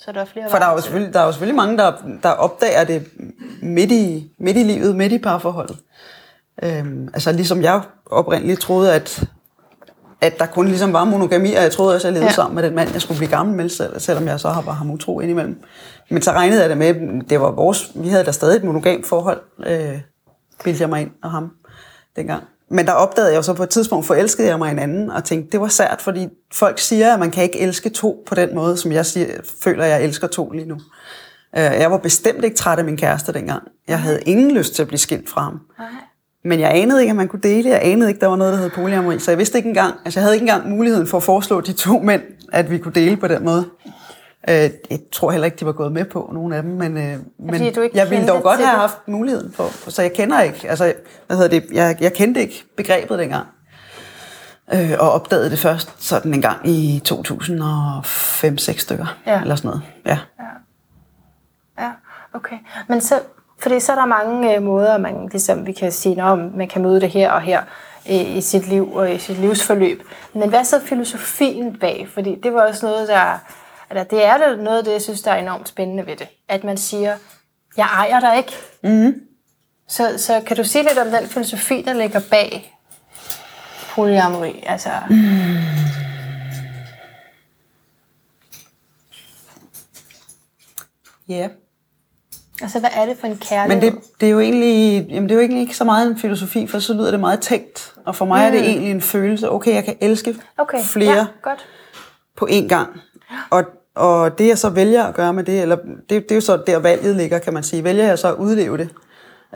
[0.01, 1.93] Så der er flere For der er, jo selvfølgelig, der er jo selvfølgelig mange, der,
[2.23, 3.09] der opdager det
[3.63, 5.77] midt i, midt i livet, midt i parforholdet.
[6.63, 9.25] Øhm, altså ligesom jeg oprindeligt troede, at,
[10.21, 12.31] at der kun ligesom var monogami, og jeg troede også, at jeg levede Ja.
[12.31, 12.35] ja.
[12.35, 14.75] sammen med den mand, jeg skulle blive gammel med, selv, selvom jeg så har bare
[14.75, 15.63] ham utro indimellem.
[16.11, 19.07] Men så regnede jeg det med, det var vores, vi havde da stadig et monogamt
[19.07, 20.01] forhold, øh,
[20.65, 21.51] bildte jeg mig ind og ham
[22.17, 22.43] dengang.
[22.71, 25.25] Men der opdagede jeg jo så på et tidspunkt, forelskede jeg mig en anden, og
[25.25, 28.55] tænkte, det var sært, fordi folk siger, at man kan ikke elske to på den
[28.55, 29.27] måde, som jeg siger,
[29.61, 30.75] føler, at jeg elsker to lige nu.
[31.57, 33.63] Øh, Jeg var bestemt ikke træt af min kæreste dengang.
[33.89, 35.61] Jeg havde ingen lyst til at blive skilt fra ham.
[36.45, 37.71] Men jeg anede ikke, at man kunne dele.
[37.71, 39.19] Jeg anede ikke, at der var noget, der hed polyamori.
[39.19, 41.73] Så jeg vidste ikke engang, altså jeg havde ikke engang muligheden for at foreslå de
[41.73, 43.65] to mænd, at vi kunne dele på den måde.
[44.49, 47.19] Øh, Jeg tror heller ikke, de var gået med på, nogle af dem, men, øh,
[47.39, 50.93] men jeg ville dog godt have haft muligheden for, så jeg kender ikke, altså,
[51.27, 53.47] hvad hedder det, jeg, jeg kendte ikke begrebet dengang.
[54.75, 59.41] Øh, og opdagede det først sådan en gang i 2005-6 stykker, Ja.
[59.41, 59.83] eller sådan noget.
[60.07, 60.19] Ja.
[61.79, 61.91] Ja,
[62.35, 62.57] okay.
[62.89, 63.21] Men så,
[63.59, 66.83] fordi så er der mange øh, måder, man ligesom, vi kan sige, at man kan
[66.83, 67.63] møde det her og her
[68.11, 70.03] øh, i sit liv og i sit livsforløb.
[70.35, 72.09] Men hvad så filosofien bag?
[72.15, 73.39] Fordi det var også noget, der...
[73.91, 76.29] Eller det er da noget af det, jeg synes, der er enormt spændende ved det.
[76.49, 77.17] At man siger,
[77.77, 78.53] jeg ejer dig ikke.
[78.83, 79.21] Mm-hmm.
[79.89, 82.77] Så, så kan du sige lidt om den filosofi, der ligger bag
[83.95, 84.65] polyamori?
[84.67, 84.91] Altså,
[91.29, 91.49] Ja.
[92.63, 93.83] altså, hvad er det for en kærlighed?
[93.83, 96.19] Men det, det, er jo egentlig, jamen det er jo egentlig ikke så meget en
[96.19, 97.95] filosofi, for så lyder det meget tænkt.
[98.05, 98.47] Og for mig mm.
[98.47, 100.83] er det egentlig en følelse, okay, jeg kan elske okay.
[100.83, 101.67] flere Ja, godt.
[102.37, 103.01] på én gang.
[103.51, 103.65] Og,
[103.97, 106.63] og det jeg så vælger at gøre med det, eller det, det er jo så
[106.67, 107.85] der valget ligger, kan man sige.
[107.85, 108.89] Vælger jeg så at udleve det.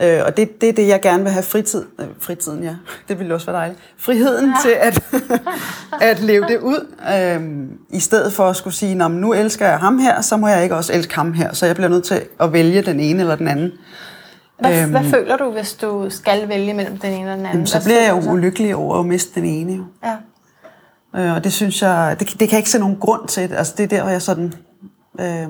[0.03, 1.85] Øh, og det, det er det, jeg gerne vil have fritid.
[1.99, 2.75] Øh, fritiden, ja.
[3.07, 3.79] Det ville også være dejligt.
[3.97, 4.55] Friheden ja.
[4.61, 5.03] til at,
[6.11, 6.87] at leve det ud.
[7.15, 7.41] Øh,
[7.97, 10.63] I stedet for at skulle sige, Nå, nu elsker jeg ham her, så må jeg
[10.63, 11.53] ikke også elske ham her.
[11.53, 13.71] Så jeg bliver nødt til at vælge den ene eller den anden.
[14.59, 14.91] Hvad, Øhm.
[14.91, 17.53] hvad føler du, hvis du skal vælge mellem den ene og den anden?
[17.53, 19.73] Jamen, så bliver jeg jo ulykkelig over at miste den ene.
[19.73, 19.83] Jo.
[20.03, 20.15] Ja.
[21.15, 23.53] Øh, og det synes jeg, det, det kan jeg ikke se nogen grund til.
[23.53, 24.53] Altså det er der, hvor jeg sådan...
[25.19, 25.47] Øh,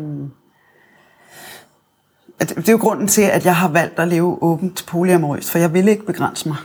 [2.40, 5.60] at det er jo grunden til, at jeg har valgt at leve åbent polyamorøst, for
[5.60, 6.58] jeg vil ikke begrænse mig.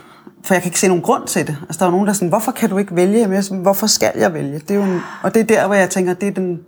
[0.43, 1.57] For jeg kan ikke se nogen grund til det.
[1.61, 3.19] Altså der er nogen, der er sådan, hvorfor kan du ikke vælge?
[3.19, 4.59] Jamen, jeg sådan, hvorfor skal jeg vælge?
[4.59, 6.59] Det er jo en, og det er der, hvor jeg tænker, det er den,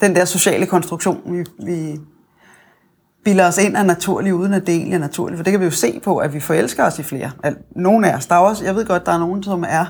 [0.00, 2.00] den der sociale konstruktion, vi, vi
[3.24, 5.38] bilder os ind af naturlig, uden at det egentlig er naturligt.
[5.38, 7.30] For det kan vi jo se på, at vi forelsker os i flere.
[7.76, 9.86] Nogle af os, der er også, jeg ved godt, der er nogen, som er,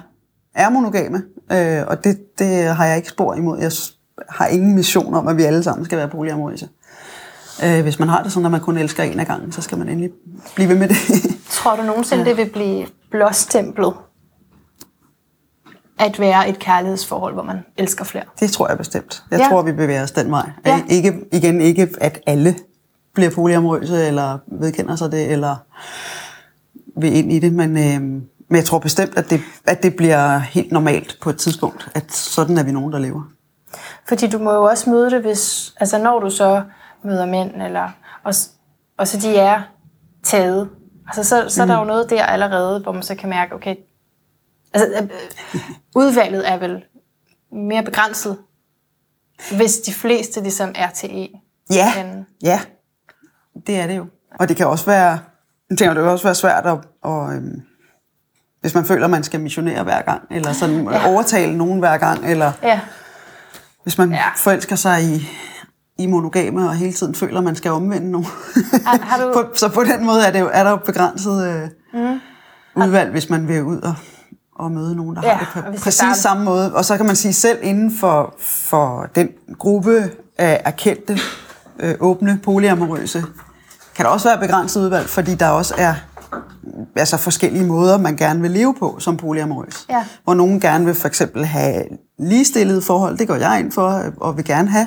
[0.58, 3.58] er monogame, øh, og det, det har jeg ikke spor imod.
[3.58, 3.72] Jeg
[4.28, 6.68] har ingen mission om, at vi alle sammen skal være polyamorøse.
[7.64, 9.78] Øh, hvis man har det sådan, at man kun elsker en af gangen, så skal
[9.78, 10.10] man endelig
[10.54, 10.96] blive ved med det.
[11.50, 12.28] Tror du nogensinde, ja.
[12.28, 13.92] det vil blive blåstemplet
[15.98, 18.24] at være et kærlighedsforhold, hvor man elsker flere?
[18.40, 19.22] det tror jeg bestemt.
[19.30, 19.48] Jeg Ja.
[19.48, 20.50] tror, vi bevæger os den vej.
[20.66, 20.82] Ja.
[20.88, 22.56] Ikke, igen, ikke at alle
[23.14, 25.56] bliver polyamorøse, eller vedkender sig det, eller
[27.00, 30.38] vil ind i det, men, øh, men jeg tror bestemt, at det, at det bliver
[30.38, 33.22] helt normalt på et tidspunkt, at sådan er vi nogen, der lever.
[34.08, 36.62] Fordi du må jo også møde det, hvis, altså når du så
[37.04, 37.90] møder mænd, eller,
[38.24, 38.34] og,
[38.98, 39.62] og så de er
[40.22, 40.68] taget.
[41.06, 41.70] Altså så, så mm.
[41.70, 43.76] er der jo noget der allerede, hvor man så kan mærke, okay,
[44.74, 45.08] altså øh,
[45.54, 45.60] øh,
[45.96, 46.84] udvalget er vel
[47.52, 48.38] mere begrænset,
[49.56, 51.30] hvis de fleste ligesom er til en.
[51.70, 52.60] Ja, Men- ja,
[53.66, 54.06] det er det jo.
[54.40, 55.18] Og det kan også være,
[55.68, 57.62] tænker, det kan også være svært at, at øhm,
[58.60, 61.08] hvis man føler, man skal missionere hver gang, eller sådan ja.
[61.08, 62.80] overtale nogen hver gang, eller Ja,
[63.82, 64.22] hvis man Ja.
[64.36, 65.28] forelsker sig i,
[65.98, 68.26] i monogame og hele tiden føler, man skal omvende nogen.
[68.86, 71.48] Har- har du- på, så på den måde er, det jo, er der jo begrænset
[71.94, 72.20] øh, mm.
[72.82, 73.94] udvalg, hvis man vil ud og,
[74.58, 76.74] og møde nogen, der Ja, har det på præcis bare- samme måde.
[76.74, 81.18] Og så kan man sige, selv inden for, for den gruppe af erkendte,
[81.80, 83.24] øh, åbne, polyamorøse,
[83.96, 85.94] kan der også være begrænset udvalg, fordi der også er
[86.96, 89.86] altså forskellige måder, man gerne vil leve på som polyamorøs.
[89.90, 90.04] Ja.
[90.24, 91.82] Hvor nogen gerne vil for eksempel have
[92.18, 94.86] ligestillede forhold, det går jeg ind for, og vil gerne have.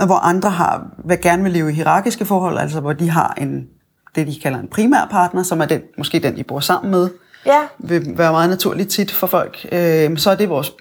[0.00, 3.34] Og hvor andre har, vil gerne vil leve i hierarkiske forhold, altså hvor de har
[3.38, 3.66] en,
[4.14, 7.08] det, de kalder en primær partner, som er den, måske den, de bor sammen med.
[7.46, 7.60] Ja.
[7.78, 10.72] vil være meget naturligt tit for folk, øh, så er det vores,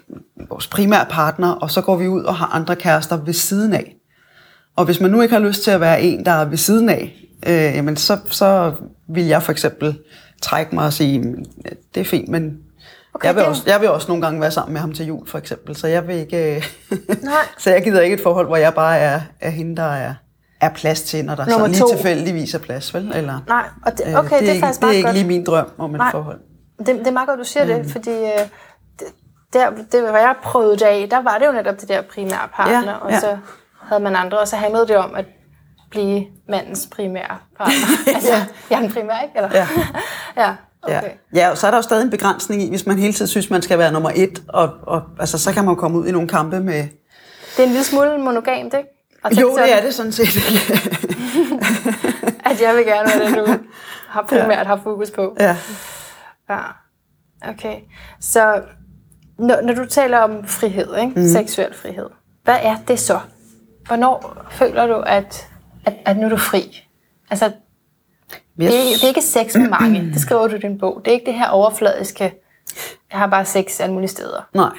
[0.49, 3.95] vores primære partner, og så går vi ud og har andre kærester ved siden af.
[4.75, 6.89] Og hvis man nu ikke har lyst til at være en, der er ved siden
[6.89, 8.73] af, øh, jamen så, så
[9.07, 9.99] vil jeg for eksempel
[10.41, 11.35] trække mig og sige,
[11.95, 12.57] det er fint, men
[13.15, 15.27] Okay, jeg, vil også, jeg vil også nogle gange være sammen med ham til jul,
[15.27, 15.75] for eksempel.
[15.75, 16.55] Så jeg vil ikke...
[16.55, 16.63] øh,
[17.21, 17.33] Nej.
[17.59, 20.13] så jeg gider ikke et forhold, hvor jeg bare er, er hende, der er,
[20.61, 21.87] er plads til, når der Nummer lige to.
[21.89, 23.11] tilfældigvis er plads, vel?
[23.15, 25.07] Eller, Nej, og det, øh, okay, det, det, er, ikke, faktisk det er meget ikke
[25.07, 25.15] godt.
[25.17, 26.11] lige min drøm om et Nej.
[26.11, 26.39] forhold.
[26.79, 27.83] Det, det er meget godt, du siger mm.
[27.83, 28.39] det, fordi øh,
[28.99, 29.07] det,
[29.53, 32.47] der, det, hvor jeg prøvede det af, der var det jo netop det der primære
[32.53, 33.19] partner, Ja, og ja.
[33.19, 33.37] så
[33.81, 35.25] havde man andre, og så handlede det om at
[35.93, 37.75] blive mandens primære partner.
[38.15, 38.33] altså,
[38.69, 39.35] jeg er den primære, ikke?
[39.35, 39.49] Eller?
[39.53, 39.67] Ja.
[40.43, 40.55] ja,
[40.89, 40.97] Ja.
[40.97, 41.11] okay.
[41.35, 43.49] ja, og så er der jo stadig en begrænsning i, hvis man hele tiden synes,
[43.49, 46.27] man skal være nummer et, og, og altså, så kan man komme ud i nogle
[46.27, 46.83] kampe med...
[47.57, 48.89] Det er en lille smule monogamt, ikke?
[49.27, 50.27] Tænke Jo, det er det sådan set.
[52.49, 53.63] At jeg vil gerne være det, du
[54.07, 55.35] har primært har fokus på.
[55.39, 55.57] ja.
[56.49, 56.59] Ja,
[57.49, 57.75] okay.
[58.21, 58.61] Så
[59.39, 61.19] når, når du taler om frihed, ikke?
[61.19, 61.27] Mm.
[61.27, 62.09] seksuel frihed,
[62.43, 63.19] hvad er det så?
[63.87, 65.47] Hvornår føler du, at,
[65.85, 66.87] at, at nu er du fri?
[67.29, 67.51] Altså,
[68.57, 71.01] det er, ikke- det er ikke sex med mange, det skriver du i din bog.
[71.05, 72.23] Det er ikke det her overfladiske,
[73.11, 74.47] jeg har bare sex alle mulige steder.
[74.55, 74.69] Nej.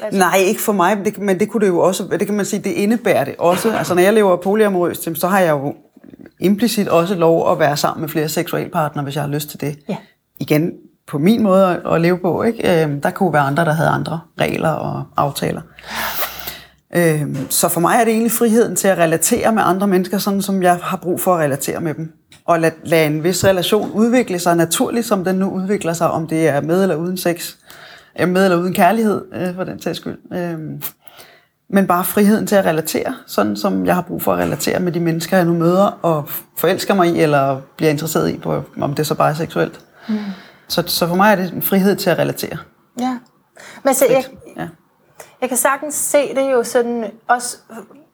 [0.00, 2.36] Altså- Nej, ikke for mig, men det, men det kunne det jo også, det kan
[2.36, 3.72] man sige, det indebærer det også.
[3.76, 5.74] Altså når jeg lever polyamorøst, så har jeg jo
[6.40, 9.78] implicit også lov at være sammen med flere seksualpartnere, hvis jeg har lyst til det.
[9.88, 9.96] Ja.
[10.40, 10.72] Igen,
[11.06, 12.82] på min måde at, at leve på, ikke?
[12.82, 15.60] Øhm, der kunne være andre, der havde andre regler og aftaler.
[16.94, 20.42] Øhm, så for mig er det egentlig friheden til at relatere med andre mennesker, sådan
[20.42, 22.12] som jeg har brug for at relatere med dem.
[22.44, 26.26] Og lade, lade en vis relation udvikle sig naturligt, som den nu udvikler sig, om
[26.26, 27.54] det er med eller uden sex.
[28.20, 30.18] Øh, Med eller uden kærlighed, øh, for den sags skyld.
[30.32, 30.82] Øhm,
[31.70, 34.92] men bare friheden til at relatere, sådan som jeg har brug for at relatere med
[34.92, 36.28] de mennesker, jeg nu møder, og
[36.58, 39.80] forelsker mig i, eller bliver interesseret i, på, om det så bare er seksuelt.
[40.08, 40.18] Mm.
[40.68, 42.56] Så, så for mig er det en frihed til at relatere.
[43.00, 43.18] Ja.
[43.84, 44.24] Men så, jeg.
[45.42, 47.56] Jeg kan sagtens se det jo sådan også...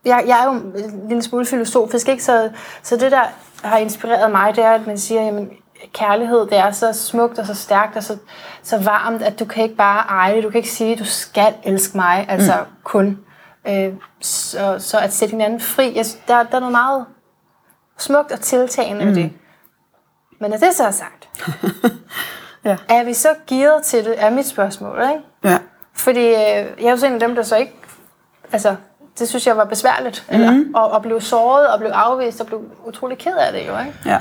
[0.05, 2.25] Jeg, jeg er jo en lille smule filosofisk, ikke?
[2.25, 2.51] Så,
[2.83, 3.23] så det, der
[3.62, 5.51] har inspireret mig, det er, at man siger, jamen,
[5.93, 8.17] kærlighed, det er så smukt og så stærkt og så,
[8.62, 10.45] så varmt, at du kan ikke bare eje det.
[10.45, 12.75] Du kan ikke sige, at du skal elske mig, altså mm.
[12.85, 13.19] kun.
[13.69, 17.07] Øh, så, så at sætte hinanden fri, jeg, der, der er noget meget
[17.99, 19.11] smukt og tiltagende mm.
[19.11, 19.33] ved det.
[20.41, 21.29] Men når det så er sagt,
[22.64, 22.77] Ja.
[22.88, 25.25] er vi så gearet til det, er mit spørgsmål, ikke?
[25.45, 25.59] Ja.
[25.98, 27.72] Fordi øh, jeg er jo sådan en af dem, der så ikke...
[28.52, 28.76] Altså,
[29.18, 30.24] det synes jeg var besværligt.
[30.28, 30.34] Mm.
[30.34, 33.78] Eller, og, og blev såret, og blev afvist, og blev utrolig ked af det jo,
[33.78, 33.94] ikke?
[34.06, 34.18] ja.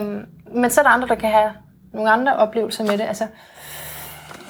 [0.00, 0.20] Øhm,
[0.54, 1.50] men så er der andre, der kan have
[1.92, 3.04] nogle andre oplevelser med det.
[3.08, 3.24] Altså,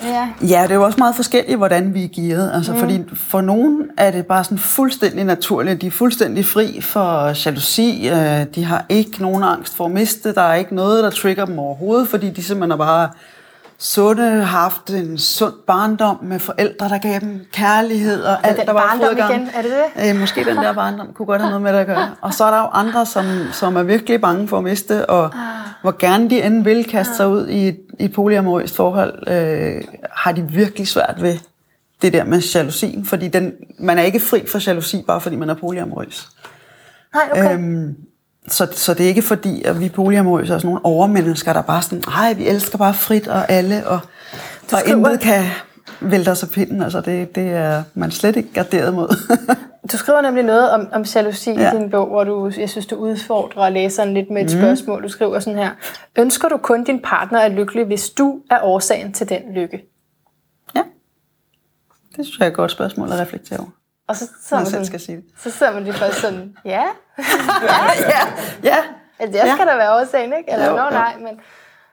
[0.04, 0.28] ja.
[0.42, 2.50] Ja, det er jo også meget forskelligt, hvordan vi er gearet.
[2.54, 2.78] Altså, mm.
[2.78, 5.80] fordi for nogen er det bare sådan fuldstændig naturligt.
[5.80, 8.08] De er fuldstændig fri for jalousi.
[8.08, 10.34] øh, De har ikke nogen angst for at miste.
[10.34, 13.08] Der er ikke noget, der trigger dem overhovedet, fordi de simpelthen er bare
[13.78, 18.66] sunde, har haft en sund barndom med forældre, der gav dem kærlighed og alt, den
[18.66, 19.48] der var barndom igen?
[19.54, 20.10] Er det det?
[20.10, 22.10] Øh, måske den der barndom kunne godt have noget med det at gøre.
[22.20, 25.30] Og så er der jo andre, som, som er virkelig bange for at miste, og
[25.82, 29.82] hvor gerne de end vil kaste sig ud i et, i et polyamorøst forhold, øh,
[30.12, 31.38] har de virkelig svært ved
[32.02, 35.50] det der med jalousien, fordi den, man er ikke fri for jalousi, bare fordi man
[35.50, 36.28] er polyamorøs.
[37.14, 37.54] Nej, okay.
[37.54, 37.96] Øhm,
[38.48, 41.82] så, så det er ikke fordi, at vi polyamorøse er sådan nogle overmennesker, der bare
[41.82, 44.00] sådan, ej, vi elsker bare frit og alle, og,
[44.72, 45.44] og intet kan
[46.00, 46.82] vælte os af pinden.
[46.82, 49.16] Altså, det, det er man slet ikke garderet mod.
[49.92, 51.72] Du skriver nemlig noget om, om jalousi ja.
[51.72, 54.60] I din bog, hvor du, jeg synes, du udfordrer læseren lidt med et mm.
[54.60, 55.02] spørgsmål.
[55.02, 55.70] Du skriver sådan her.
[56.18, 59.84] Ønsker du kun din partner er lykkelig, hvis du er årsagen til den lykke?
[60.76, 60.82] ja,
[62.16, 63.68] det synes jeg er et godt spørgsmål at reflektere over.
[64.08, 65.24] Og så, så, Når man jeg selv skal sige det.
[65.38, 66.84] så sidder man lige først sådan, ja,
[67.18, 68.20] ja,
[68.62, 68.76] ja.
[69.18, 69.72] altså, jeg skal Ja.
[69.72, 70.52] da være årsagen, ikke?
[70.52, 70.90] Eller, Jo, nå jo.
[70.90, 71.40] nej, men...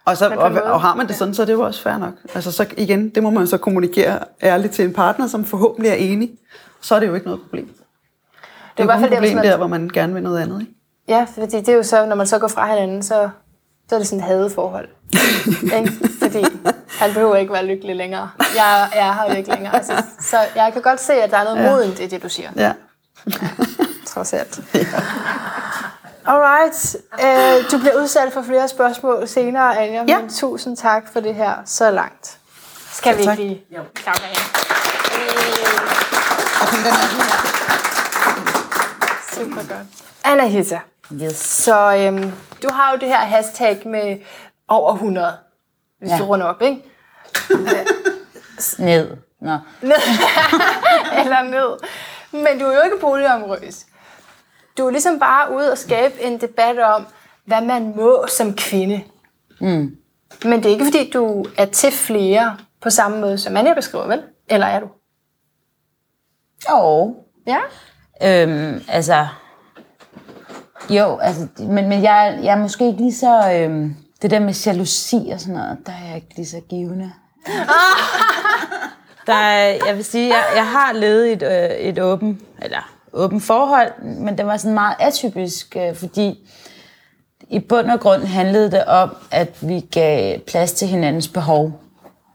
[0.05, 2.13] Og, så, og, og har man det sådan, så er det jo også fair nok.
[2.35, 5.95] Altså så igen, det må man så kommunikere ærligt til en partner, som forhåbentlig er
[5.95, 6.31] enig.
[6.81, 7.65] Så er det jo ikke noget problem.
[7.67, 7.73] Det
[8.77, 10.61] er, i jo hvert kun fald problem man- der, hvor man gerne vil noget andet.
[10.61, 10.73] Ikke?
[11.07, 13.29] Ja, fordi det er jo så, når man så går fra hinanden, så,
[13.89, 14.87] så er det sådan et hadeforhold.
[15.77, 15.91] ikke?
[16.21, 16.45] Fordi
[16.99, 18.29] han behøver ikke være lykkelig længere.
[18.55, 19.75] Jeg, jeg er her jo ikke længere.
[19.75, 21.71] Altså, så jeg kan godt se, at der er noget Ja.
[21.71, 22.49] modent i det, du siger.
[22.55, 22.71] Ja.
[24.21, 24.59] Trods alt.
[26.25, 26.95] Alright.
[27.23, 30.21] Øh, du bliver udsat for flere spørgsmål senere, Anja, Ja.
[30.21, 32.37] men tusind tak for det her så langt.
[32.91, 33.63] Skal vi ikke lige
[33.95, 34.35] klappe af?
[39.33, 39.87] Super godt.
[40.23, 40.79] Anahita,
[41.13, 41.35] Yes.
[41.37, 42.31] så øhm,
[42.63, 44.17] du har jo det her hashtag med
[44.67, 45.33] over 100,
[45.99, 46.15] hvis ja.
[46.15, 46.21] Ja.
[46.21, 46.83] du runder op, ikke?
[48.79, 49.17] Ned.
[49.41, 49.57] Nå.
[51.23, 51.77] Eller ned.
[52.31, 53.75] Men du er jo ikke polyamorøs.
[54.77, 57.05] Du er ligesom bare ude og skabe en debat om,
[57.45, 59.01] hvad man må som kvinde.
[59.61, 59.97] Mm.
[60.43, 64.07] Men det er ikke fordi, du er til flere på samme måde, som Anja beskriver,
[64.07, 64.21] vel?
[64.49, 64.87] Eller er du?
[66.69, 67.15] Jo.
[67.47, 67.59] Ja.
[68.23, 69.27] Øhm, altså,
[70.89, 74.53] jo, altså, men, men jeg, jeg er måske ikke lige så, øhm, det der med
[74.65, 77.11] jalousi og sådan noget, der er jeg ikke lige så givende.
[79.27, 83.41] der, er- jeg vil sige, jeg, jeg har levet et, øh, et åben, eller åben
[83.41, 86.49] forhold, men det var sådan meget atypisk, øh, fordi
[87.49, 91.71] i bund og grund handlede det om, at vi gav plads til hinandens behov.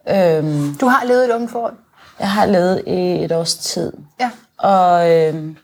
[0.08, 1.74] Øhm, Du har levet et åbent forhold.
[2.20, 3.92] jeg har levet i et års tid.
[4.20, 4.30] Ja.
[4.58, 5.56] Og, øhm,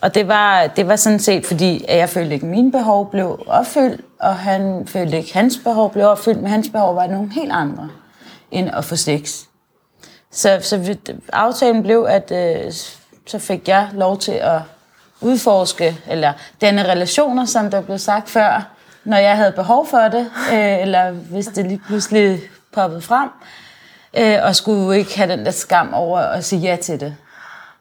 [0.00, 3.10] og det, var, det var sådan set, fordi at jeg følte ikke, at mine behov
[3.10, 7.06] blev opfyldt, og han følte ikke, at hans behov blev opfyldt, men hans behov var
[7.06, 7.88] nogle helt andre
[8.50, 9.42] end at få sex.
[10.32, 10.98] Så, så vi,
[11.32, 12.72] aftalen blev, at øh,
[13.28, 14.60] så fik jeg lov til at
[15.20, 18.68] udforske, eller danne relationer, som der blev sagt før,
[19.04, 22.40] når jeg havde behov for det, øh, eller hvis det lige pludselig
[22.72, 23.28] poppede frem,
[24.14, 27.16] øh, og skulle jo ikke have den der skam over at sige ja til det.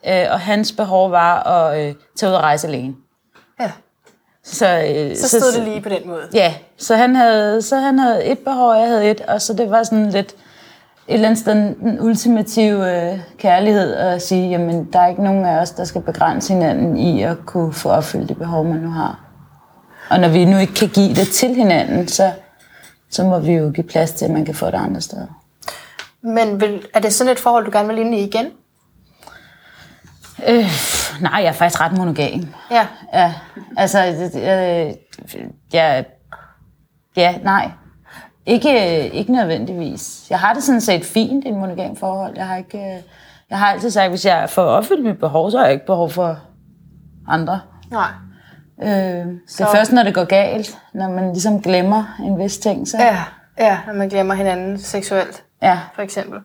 [0.07, 2.93] Øh, og hans behov var at øh, tage ud og rejse alene.
[3.60, 3.71] ja.
[4.43, 6.27] Så, øh, Så stod det lige på den måde.
[6.33, 9.53] Ja, så han havde, så han havde et behov, og jeg havde et, og så
[9.53, 10.36] det var sådan lidt
[11.08, 15.46] et eller andet sted den ultimative øh, kærlighed at sige, jamen der er ikke nogen
[15.46, 18.89] af os, der skal begrænse hinanden i at kunne få opfyldt det behov, man nu
[18.89, 19.20] har.
[20.10, 22.32] Og når vi nu ikke kan give det til hinanden, så,
[23.10, 25.28] så må vi jo give plads til, at man kan få det andre steder.
[26.22, 28.46] Men vil, er det sådan et forhold, du gerne vil ind i igen?
[30.48, 30.65] Øh,
[31.22, 32.46] nej, jeg er faktisk ret monogam.
[32.72, 32.88] Ja.
[33.13, 33.34] Ja,
[33.78, 34.93] altså, øh,
[35.74, 36.04] ja,
[37.15, 37.72] ja, nej.
[38.47, 40.27] Ikke, ikke nødvendigvis.
[40.29, 42.33] Jeg har det sådan set fint i et monogam forhold.
[42.38, 43.01] Jeg har, ikke, øh,
[43.49, 45.86] jeg har altid sagt, at hvis jeg får opfyldt mit behov, så har jeg ikke
[45.86, 46.39] behov for
[47.27, 47.62] andre.
[47.91, 48.10] Nej.
[48.81, 52.88] Øh, det er først, når det går galt, når man ligesom glemmer en vis ting.
[52.88, 53.23] Så, Ja,
[53.57, 55.79] ja, når man glemmer hinanden seksuelt, ja.
[55.95, 56.39] for eksempel.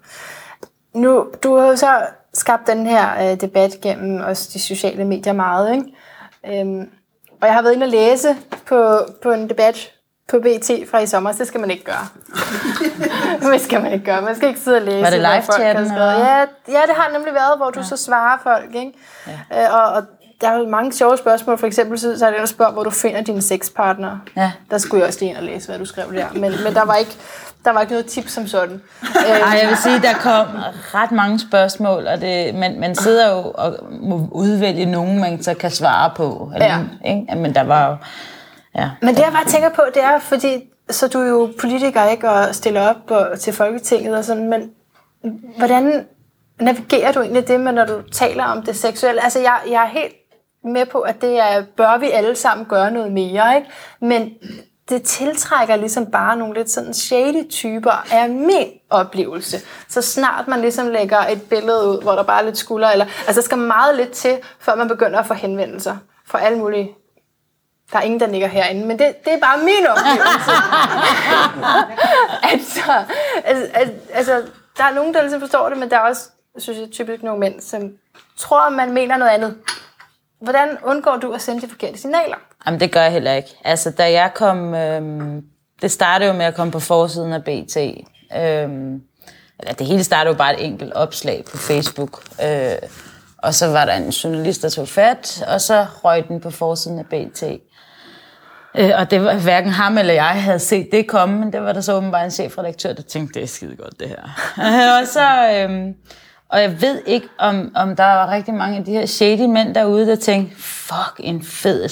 [0.94, 5.32] Nu, du har jo så skabt den her øh, debat gennem også de sociale medier
[5.32, 6.60] meget, ikke?
[6.60, 6.90] Øhm,
[7.40, 8.28] og jeg har været inde og læse
[8.66, 9.92] på, på en debat
[10.30, 12.06] på BT fra i sommer, det skal man ikke gøre.
[13.52, 14.22] det skal man ikke gøre.
[14.22, 15.02] Man skal ikke sidde og læse.
[15.02, 16.12] Var det hvad folk har skrevet.
[16.18, 17.86] Ja, ja, det har nemlig været, hvor du ja.
[17.86, 18.74] så svarer folk.
[18.74, 18.92] Ikke?
[19.26, 19.62] Ja.
[19.62, 20.02] Øh, og, og
[20.40, 21.58] der er jo mange sjove spørgsmål.
[21.58, 24.20] For eksempel så er det en, der spørger, hvor du finder dine sexpartnere.
[24.36, 24.52] Ja.
[24.70, 26.26] Der skulle jeg også lige ind og læse, hvad du skrev der.
[26.32, 27.16] Men, men der var ikke
[27.64, 28.82] der var ikke noget tip som sådan.
[29.02, 30.46] Øh, Ej, jeg vil sige, der kom
[30.94, 35.54] ret mange spørgsmål, og det, man, man sidder jo og må udvælge nogen, man så
[35.54, 36.50] kan svare på.
[36.54, 36.78] Eller, Ja.
[37.10, 37.36] Ikke?
[37.36, 37.96] Men der var jo...
[38.74, 38.90] Ja.
[39.02, 42.30] Men det jeg bare tænker på, det er, fordi så du er jo politiker, ikke,
[42.30, 44.70] og stiller op og, til Folketinget og sådan, men
[45.58, 46.06] hvordan
[46.60, 49.24] navigerer du egentlig det med, når du taler om det seksuelle?
[49.24, 50.14] Altså, jeg, jeg er helt
[50.64, 53.68] med på, at det er, bør vi alle sammen gøre noget mere, ikke?
[54.00, 54.30] Men
[54.88, 59.56] det tiltrækker ligesom bare nogle lidt sådan shady typer, er min oplevelse.
[59.88, 63.06] Så snart man ligesom lægger et billede ud, hvor der bare er lidt skulder, eller,
[63.26, 66.96] altså der skal meget lidt til, før man begynder at få henvendelser fra alle mulige
[67.92, 70.52] der er ingen, der nikker herinde, men det, det er bare min oplevelse.
[72.52, 73.04] altså,
[73.44, 74.42] altså, altså, altså,
[74.76, 76.28] der er nogen, der ligesom forstår det, men der er også,
[76.58, 77.90] synes jeg, typisk nogle mænd, som
[78.38, 79.56] tror, man mener noget andet.
[80.40, 82.36] Hvordan undgår du at sende de forkerte signaler?
[82.66, 83.48] Jamen, det gør jeg heller ikke.
[83.64, 84.74] Altså, da jeg kom...
[84.74, 85.42] Øhm,
[85.82, 87.76] det startede jo med at komme på forsiden af BT.
[88.36, 89.02] Øhm,
[89.58, 92.22] eller det hele startede jo bare et enkelt opslag på Facebook.
[92.44, 92.88] Øh,
[93.38, 96.98] og så var der en journalist, der tog fat, og så røg den på forsiden
[96.98, 97.42] af BT.
[98.78, 101.72] Øh, og det var hverken ham eller jeg havde set det komme, men det var
[101.72, 104.22] der så åbenbart en chefredaktør, der tænkte, det er skide godt det her.
[105.00, 105.50] og så...
[105.54, 105.94] Øhm,
[106.48, 109.74] og jeg ved ikke, om, om der var rigtig mange af de her shady mænd
[109.74, 111.88] derude, der tænkte, fuck, en fed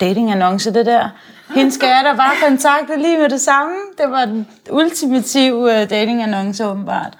[0.00, 1.08] datingannonce, det der.
[1.54, 3.74] Hende skal jeg da bare kontakte lige med det samme.
[3.98, 7.14] Det var den ultimative uh, datingannonce, åbenbart.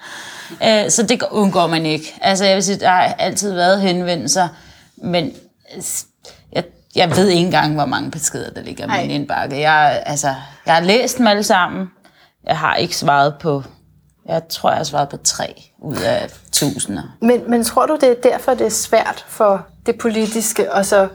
[0.51, 2.15] Uh, så det undgår man ikke.
[2.21, 4.47] Altså, jeg vil sige, der har altid været henvendelser,
[4.97, 5.33] men
[6.95, 9.59] jeg, ved ikke engang, hvor mange beskeder, der ligger i min indbakke.
[9.59, 11.91] Jeg, altså, jeg har læst dem alle sammen.
[12.43, 13.63] Jeg har ikke svaret på
[14.27, 17.03] jeg tror, jeg har svaret på tre ud af tusinder.
[17.21, 21.07] Men, men tror du, det er derfor, det er svært for det politiske og så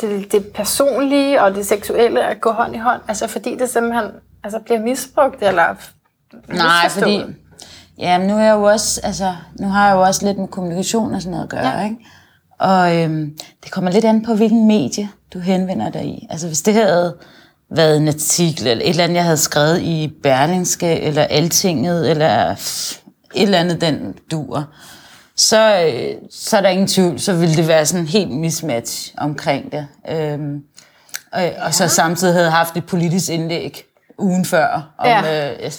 [0.00, 3.00] det, det personlige og det seksuelle at gå hånd i hånd?
[3.08, 4.10] Altså fordi det simpelthen
[4.44, 5.74] altså, bliver misbrugt eller
[6.48, 7.22] Nej, fordi
[7.98, 11.14] ja, nu, er jeg jo også, altså, nu har jeg jo også lidt med kommunikation
[11.14, 11.68] og sådan noget at gøre.
[11.68, 11.84] Ja.
[11.84, 11.96] Ikke?
[12.60, 16.26] Og øhm, det kommer lidt an på, hvilken medie du henvender dig i.
[16.30, 17.14] Altså hvis det havde
[17.70, 22.50] været en artikel, eller et eller andet, jeg havde skrevet i Berlingske, eller Altinget, eller
[22.50, 23.02] et
[23.34, 24.64] eller andet, den dur,
[25.36, 29.14] så, øh, så er der ingen tvivl, så ville det være sådan en helt mismatch
[29.18, 29.86] omkring det.
[30.10, 30.62] Øhm,
[31.32, 33.84] og, og så samtidig havde haft et politisk indlæg
[34.18, 35.50] ugen før om Ja.
[35.52, 35.70] øh,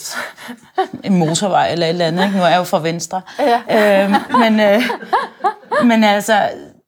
[1.03, 2.23] en motorvej eller et eller andet.
[2.25, 2.37] Ikke?
[2.37, 3.21] Nu er jeg jo fra Venstre.
[3.39, 4.03] Ja.
[4.05, 4.81] Øh, men, øh,
[5.83, 6.41] men altså,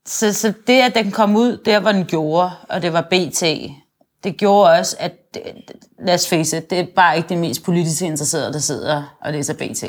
[0.08, 3.44] så, så det, at den kom ud der, hvor den gjorde, og det var BT,
[4.24, 5.14] det gjorde også, at,
[6.06, 9.32] lad os face it, det er bare ikke de mest politisk interesserede, der sidder og
[9.32, 9.84] læser BT.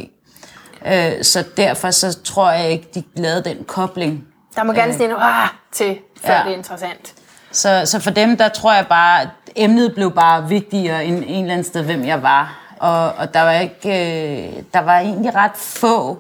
[0.86, 4.24] Øh, så derfor så tror jeg ikke, de lavede den kobling.
[4.56, 6.42] Der må gerne sådan en ah, til, før Ja.
[6.44, 7.14] det er interessant.
[7.52, 11.22] Så, så for dem, der tror jeg bare, at emnet blev bare vigtigere end en
[11.44, 12.60] eller anden sted, hvem jeg var.
[12.78, 16.18] Og, og der var ikke, øh, der var egentlig ret få,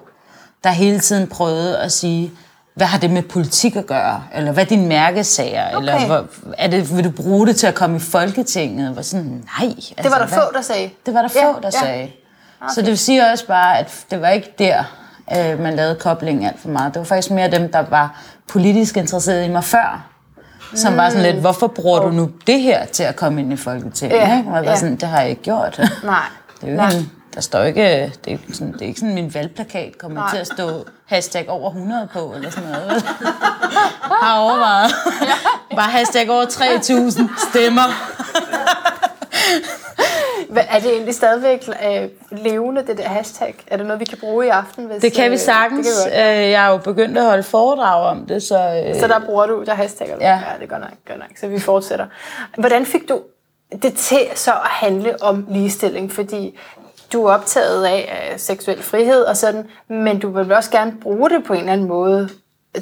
[0.64, 2.32] der hele tiden prøvede at sige,
[2.74, 4.22] hvad har det med politik at gøre?
[4.34, 5.66] Eller hvad er dine mærkesager?
[5.68, 5.78] Okay.
[5.78, 6.24] Eller hvor,
[6.58, 8.96] er det, vil du bruge det til at komme i Folketinget?
[8.96, 9.24] Var sådan,
[9.60, 9.66] nej.
[9.76, 10.90] Altså, Det var der hvad- få, der sagde.
[11.06, 11.70] Det var der få, Ja, der ja.
[11.70, 12.10] sagde.
[12.74, 14.84] Så det vil sige også bare, at det var ikke der,
[15.36, 16.94] øh, man lavede koblingen alt for meget.
[16.94, 20.06] Det var faktisk mere dem, der var politisk interesseret i mig før.
[20.74, 23.56] Som var sådan lidt, hvorfor bruger du nu det her til at komme ind i
[23.56, 24.16] Folketinget?
[24.16, 24.50] Ja, ikke?
[24.50, 24.76] Og jeg var ja.
[24.78, 25.80] sådan, det har jeg ikke gjort.
[26.04, 26.18] Nej.
[26.60, 26.88] Det er jo Nej.
[26.90, 27.82] ikke, en- der står ikke,
[28.24, 30.30] det er, ikke sådan, det er ikke sådan, min valgplakat kommer Nej.
[30.30, 33.02] til at stå hashtag over 100 på, eller sådan noget.
[34.22, 34.90] har overvejet.
[35.70, 37.82] Bare hashtag over 3000 stemmer.
[40.56, 43.54] Er det egentlig stadigvæk øh, levende, det der hashtag?
[43.66, 44.84] Er det noget, vi kan bruge i aften?
[44.86, 45.86] Hvis, Det kan vi øh, sagtens.
[45.88, 46.36] Det kan vi godt.
[46.44, 48.84] Øh, Jeg er jo begyndt at holde foredrag om det, så...
[48.88, 50.20] øh, Så der bruger du, der hashtagger du.
[50.24, 50.30] Ja.
[50.34, 51.28] ja det godt nok, godt nok.
[51.40, 52.06] Så vi fortsætter.
[52.58, 53.20] Hvordan fik du
[53.82, 56.12] det til så at handle om ligestilling?
[56.12, 56.58] Fordi
[57.14, 61.30] du er optaget af øh, seksuel frihed og sådan, men du vil også gerne bruge
[61.30, 62.28] det på en eller anden måde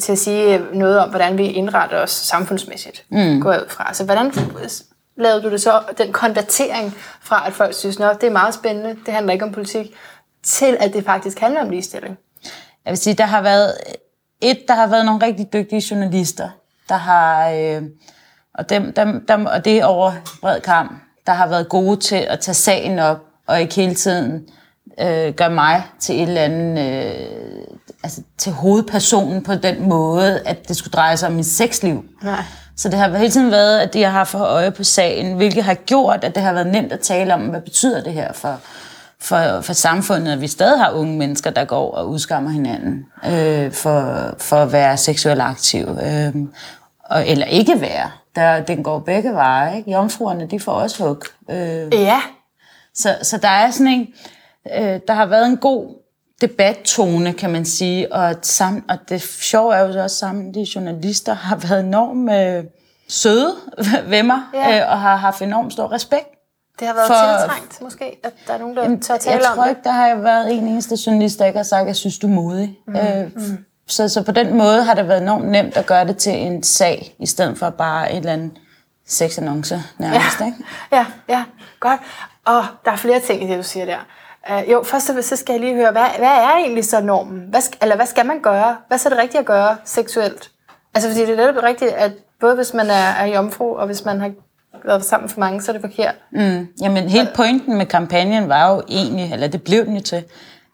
[0.01, 3.05] til at sige noget om, hvordan vi indretter os samfundsmæssigt.
[3.11, 3.40] Mm.
[3.40, 3.95] Går jeg ud fra.
[3.95, 4.33] Så hvordan
[5.16, 8.97] lavede du det så, den konvertering fra, at folk synes, at det er meget spændende,
[9.07, 9.95] det handler ikke om politik,
[10.42, 12.18] til at det faktisk handler om ligestilling?
[12.85, 13.75] Jeg vil sige, der har været
[14.40, 16.49] et, der har været nogle rigtig dygtige journalister,
[16.88, 17.83] der har, øh,
[18.55, 20.92] og, dem, dem, dem, og det er over bred kamp,
[21.27, 24.48] der har været gode til at tage sagen op, og ikke hele tiden
[25.00, 27.64] øh, gøre mig til et eller andet, øh,
[28.05, 32.05] altså til hovedpersonen på den måde, at det skulle dreje sig om mit sexliv.
[32.22, 32.42] Nej.
[32.76, 35.74] Så det har hele tiden været, at de har for øje på sagen, hvilket har
[35.74, 38.61] gjort, at det har været nemt at tale om, hvad betyder det her for,
[39.20, 43.72] for, for samfundet, at vi stadig har unge mennesker, der går og udskammer hinanden øh,
[43.72, 45.88] for, for at være seksuelt aktiv.
[46.02, 46.35] Øh,
[47.05, 48.11] og, eller ikke være.
[48.37, 49.76] Der, den går begge veje.
[49.76, 49.90] Ikke?
[49.90, 51.22] Jomfruerne, de får også hug.
[51.50, 52.20] Øh, Ja,
[52.94, 54.09] så, så der er sådan en,
[54.78, 55.94] øh, der har været en god
[56.40, 60.55] debattone, kan man sige, og, et sam, og det sjove er jo så også sammen,
[60.55, 62.64] de journalister har været enormt øh,
[63.09, 63.55] søde
[64.07, 64.81] ved mig, Ja.
[64.81, 66.26] øh, og har haft enormt stor respekt.
[66.78, 69.57] det har været For- tiltrængt måske, at der er nogen, der tør tale jeg om
[69.57, 69.70] tror det.
[69.70, 72.26] ikke, der har været en eneste journalist, der ikke har sagt, at jeg synes, du
[72.26, 72.78] er modig.
[72.87, 73.64] Mm, øh, mm.
[73.87, 76.62] Så, så på den måde har det været enormt nemt at gøre det til en
[76.62, 78.50] sag, i stedet for bare et eller andet
[79.07, 80.40] sexannonce nærmest.
[80.40, 80.46] Ja.
[80.46, 80.59] Ikke?
[80.92, 81.44] ja, ja,
[81.81, 82.00] godt.
[82.46, 83.96] Og der er flere ting i det, du siger der.
[84.50, 87.00] Uh, jo, først og fremmest, så skal jeg lige høre, hvad, hvad er egentlig så
[87.00, 87.42] normen?
[87.48, 88.76] Hvad, eller hvad skal man gøre?
[88.88, 90.50] Hvad så er det rigtigt at gøre seksuelt?
[90.94, 94.05] Altså, fordi det er netop rigtigt, at både hvis man er, er jomfru, og hvis
[94.05, 94.31] man har
[94.85, 96.14] været sammen for mange, så er det forkert.
[96.33, 96.68] Mm.
[96.83, 100.24] Jamen, hele pointen med kampagnen var jo egentlig, eller det blev den jo til,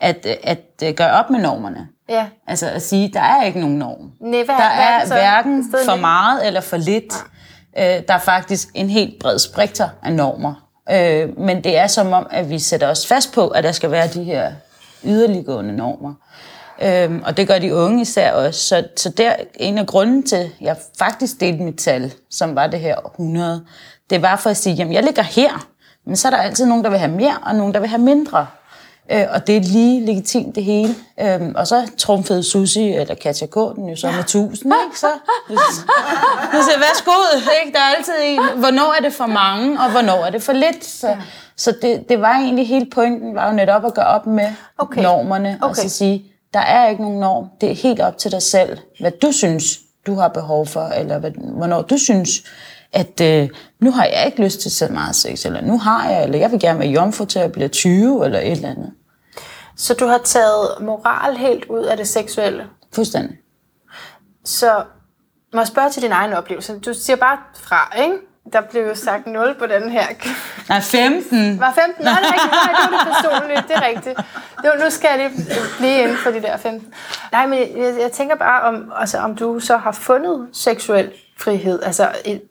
[0.00, 1.88] at, at, at gøre op med normerne.
[2.09, 2.26] Ja.
[2.46, 4.11] Altså at sige, der er ikke nogen norm.
[4.20, 5.14] Nej, hvad- der er så?
[5.14, 7.14] hverken for meget eller for lidt.
[7.78, 10.67] Øh, der er faktisk en helt bred spekter af normer.
[10.90, 13.90] Øh, men det er som om, at vi sætter os fast på, at der skal
[13.90, 14.53] være de her
[15.05, 16.14] yderliggående normer.
[16.83, 18.61] Øhm, og det gør de unge især også.
[18.61, 22.66] Så, så der en af grunden til, at jeg faktisk delte mit tal, som var
[22.66, 23.64] det her 100,
[24.11, 25.68] det var for at sige, jamen jeg ligger her,
[26.07, 28.03] men så er der altid nogen, der vil have mere, og nogen, der vil have
[28.03, 28.46] mindre.
[29.12, 30.94] Øh, og det er lige legitimt det hele.
[31.21, 33.55] Øhm, og så trumfede Susi eller Katja K.
[33.55, 34.99] den jo så med 1000, ikke?
[34.99, 35.07] Så,
[36.53, 37.11] så siger, værsgo,
[37.64, 37.73] ikke?
[37.73, 38.40] Der er altid en.
[38.59, 40.85] Hvornår er det for mange, og hvornår er det for lidt?
[40.85, 41.16] Så,
[41.57, 45.03] så det, det var egentlig hele pointen, var jo netop at gøre op med Okay.
[45.03, 45.83] normerne, og Okay.
[45.83, 47.47] så sige, der er ikke nogen norm.
[47.61, 51.18] Det er helt op til dig selv, hvad du synes, du har behov for, eller
[51.18, 52.31] hvad, hvornår du synes,
[52.92, 53.48] at øh,
[53.81, 56.51] nu har jeg ikke lyst til så meget sex, eller nu har jeg, eller jeg
[56.51, 58.92] vil gerne være jomfru til at blive 20, eller et eller andet.
[59.77, 62.66] Så du har taget moral helt ud af det seksuelle.
[62.94, 63.37] Fuldstændig.
[64.44, 64.85] Så
[65.53, 66.79] må jeg spørge til din egen oplevelse.
[66.79, 68.14] Du siger bare fra, ikke?
[68.53, 70.07] Der blev jo sagt 0 på den her.
[70.68, 71.61] Nej, 15.
[71.61, 72.05] Var 15?
[72.05, 72.53] Nej, det er rigtigt.
[72.53, 73.68] Nej, det var det personligt.
[73.68, 74.16] Det er rigtigt.
[74.62, 75.47] Det var, nu skal jeg lige
[75.78, 76.95] blive inden for de der 15.
[77.32, 81.82] Nej, men jeg, jeg tænker bare, om, altså, om du så har fundet seksuel frihed.
[81.82, 82.43] Altså, et,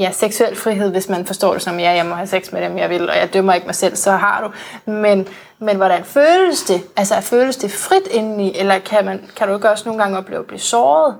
[0.00, 2.78] ja, seksuel frihed, hvis man forstår det som, ja, jeg må have sex med dem,
[2.78, 4.52] jeg vil, og jeg dømmer ikke mig selv, så har du.
[4.90, 5.28] Men,
[5.58, 6.82] men hvordan føles det?
[6.96, 10.40] Altså, føles det frit indeni, eller kan, man, kan du ikke også nogle gange opleve
[10.40, 11.16] at blive såret?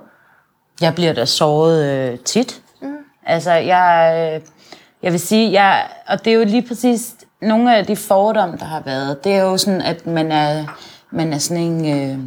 [0.81, 2.61] Jeg bliver da såret øh, tit.
[2.81, 2.95] Mm.
[3.25, 4.41] Altså, jeg, øh,
[5.03, 8.65] jeg vil sige, jeg, og det er jo lige præcis nogle af de fordomme, der
[8.65, 10.65] har været, det er jo sådan, at man er,
[11.11, 12.17] man er sådan en øh,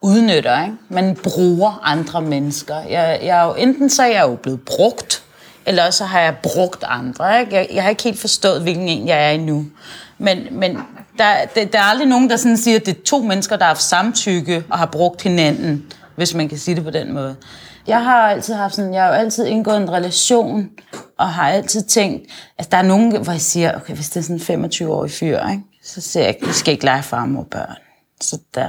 [0.00, 0.76] udnytter, ikke?
[0.88, 2.74] Man bruger andre mennesker.
[2.76, 5.24] Jeg, jeg er jo, enten så er jeg jo blevet brugt,
[5.68, 7.40] eller så har jeg brugt andre.
[7.40, 7.54] Ikke?
[7.54, 9.66] Jeg, jeg har ikke helt forstået, hvilken en jeg er endnu.
[10.18, 10.78] Men, men
[11.18, 13.64] der, der, der er aldrig nogen, der sådan siger, at det er to mennesker, der
[13.64, 17.36] har haft samtykke og har brugt hinanden, hvis man kan sige det på den måde.
[17.86, 20.68] Jeg har altid haft sådan, jeg har jo altid indgået en relation,
[21.18, 24.38] og har altid tænkt, at der er nogen, hvor jeg siger, okay, hvis det er
[24.38, 27.76] sådan en 25-årig fyr, ikke, så ser jeg, vi skal ikke lege far, mor, børn.
[28.20, 28.68] Så der,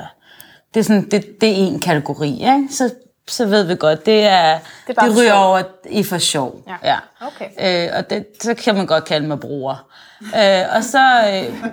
[0.73, 2.67] det er sådan, det, det er en kategori, ikke?
[2.71, 2.89] Så,
[3.29, 5.45] så ved vi godt, det er, Det er det ryger sjov.
[5.45, 6.61] over i for sjov.
[6.67, 6.75] Ja.
[6.83, 6.97] ja.
[7.27, 7.85] Okay.
[7.87, 9.87] Øh, og det, så kan man godt kalde mig bruger.
[10.21, 10.99] Øh, og så...
[11.33, 11.63] Øh,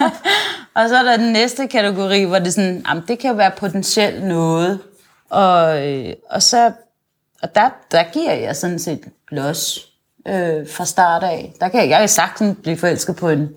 [0.76, 3.36] og så er der den næste kategori, hvor det er sådan, jamen, det kan jo
[3.36, 4.80] være potentielt noget.
[5.30, 6.72] Og, øh, og så...
[7.42, 9.00] Og der, der giver jeg sådan set
[9.30, 9.88] los
[10.28, 11.52] øh, fra start af.
[11.60, 13.48] Der kan jeg, jeg kan sagtens blive forelsket på, en,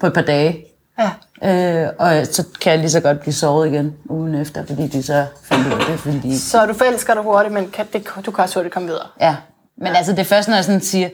[0.00, 0.66] på et par dage.
[0.98, 1.10] Ja.
[1.44, 5.02] Øh, og så kan jeg lige så godt blive såret igen ugen efter, fordi de
[5.02, 8.08] så fandt ud af det, fordi de Så du forelsker dig hurtigt, men kan, det,
[8.26, 9.06] du kan også hurtigt komme videre.
[9.20, 9.36] Ja,
[9.78, 9.94] men ja.
[9.96, 11.08] altså det er først, når jeg sådan siger,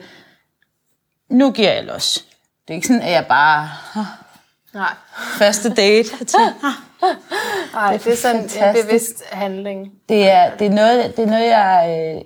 [1.29, 2.25] nu giver jeg los.
[2.67, 4.03] Det er ikke sådan, at jeg bare, "Åh,
[4.73, 4.93] Nej.
[5.37, 6.39] første date, til,
[7.73, 8.87] Nej, det er sådan en fantastisk.
[8.87, 9.91] bevidst handling.
[10.09, 11.85] det er, det er noget, det er noget jeg,
[12.17, 12.21] øh,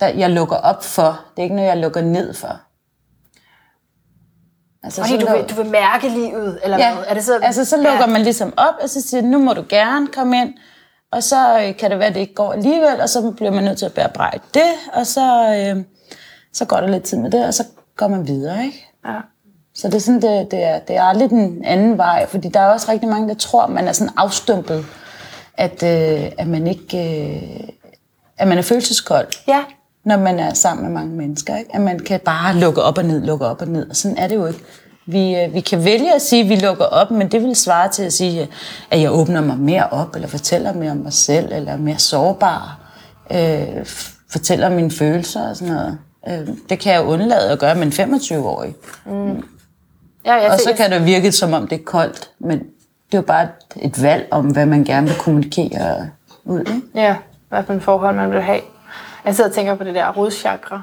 [0.00, 1.20] der, jeg lukker op for.
[1.30, 2.60] Det er ikke noget, jeg lukker ned for.
[4.86, 7.04] Altså, Okay, du, vil, du vil mærke livet, eller ja, hvad?
[7.08, 9.64] Er det så, altså så lukker man ligesom op, og så siger nu må du
[9.68, 10.54] gerne komme ind,
[11.12, 13.64] og så øh, kan det være, at det ikke går alligevel, og så bliver man
[13.64, 15.84] nødt til at bearbejde det, og så, øh,
[16.52, 17.64] så går der lidt tid med det, og så
[17.96, 18.86] går man videre, ikke?
[19.06, 19.16] Ja.
[19.74, 22.60] Så det er, sådan, det, det, er, det er aldrig den anden vej, fordi der
[22.60, 24.84] er også rigtig mange, der tror, man er sådan afstumpet,
[25.54, 27.68] at, øh, at man ikke øh,
[28.38, 29.64] at man er følelseskold, Ja.
[30.06, 31.56] Når man er sammen med mange mennesker.
[31.56, 31.74] Ikke?
[31.74, 34.28] At man kan bare lukke op og ned, lukke op og ned, og sådan er
[34.28, 34.60] det jo ikke.
[35.06, 37.88] Vi, øh, vi kan vælge at sige, at vi lukker op, men det vil svare
[37.88, 38.48] til at sige,
[38.90, 41.98] at jeg åbner mig mere op, eller fortæller mere om mig selv, eller er mere
[41.98, 42.78] sårbar,
[43.32, 43.86] øh,
[44.30, 45.98] fortæller mine følelser og sådan noget.
[46.28, 48.74] Øh, det kan jeg undlade at gøre med en 25-årig.
[50.26, 53.18] Ja, jeg Og så kan det virke, som om det er koldt, men det er
[53.18, 56.08] jo bare et, et valg om, hvad man gerne vil kommunikere
[56.44, 56.60] ud.
[56.60, 56.82] Ikke?
[56.94, 57.16] Ja,
[57.48, 58.60] hvad for en forhold man vil have.
[59.26, 60.82] Jeg sidder og tænker på det der rodchakra,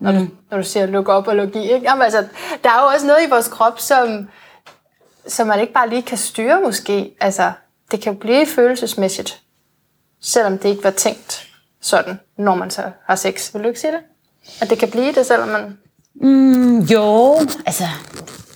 [0.00, 0.18] når, mm.
[0.18, 1.72] du, når du siger lukke op og lukke i.
[1.72, 1.86] Ikke?
[1.86, 2.26] Jamen, altså,
[2.64, 4.28] der er jo også noget i vores krop, som,
[5.26, 7.16] som man ikke bare lige kan styre måske.
[7.20, 7.52] Altså,
[7.90, 9.42] det kan jo blive følelsesmæssigt,
[10.20, 11.48] selvom det ikke var tænkt
[11.80, 13.54] sådan, når man så har sex.
[13.54, 14.00] Vil du ikke sige det?
[14.60, 15.78] At det kan blive det, selvom man...
[16.14, 17.84] Mm, jo, altså,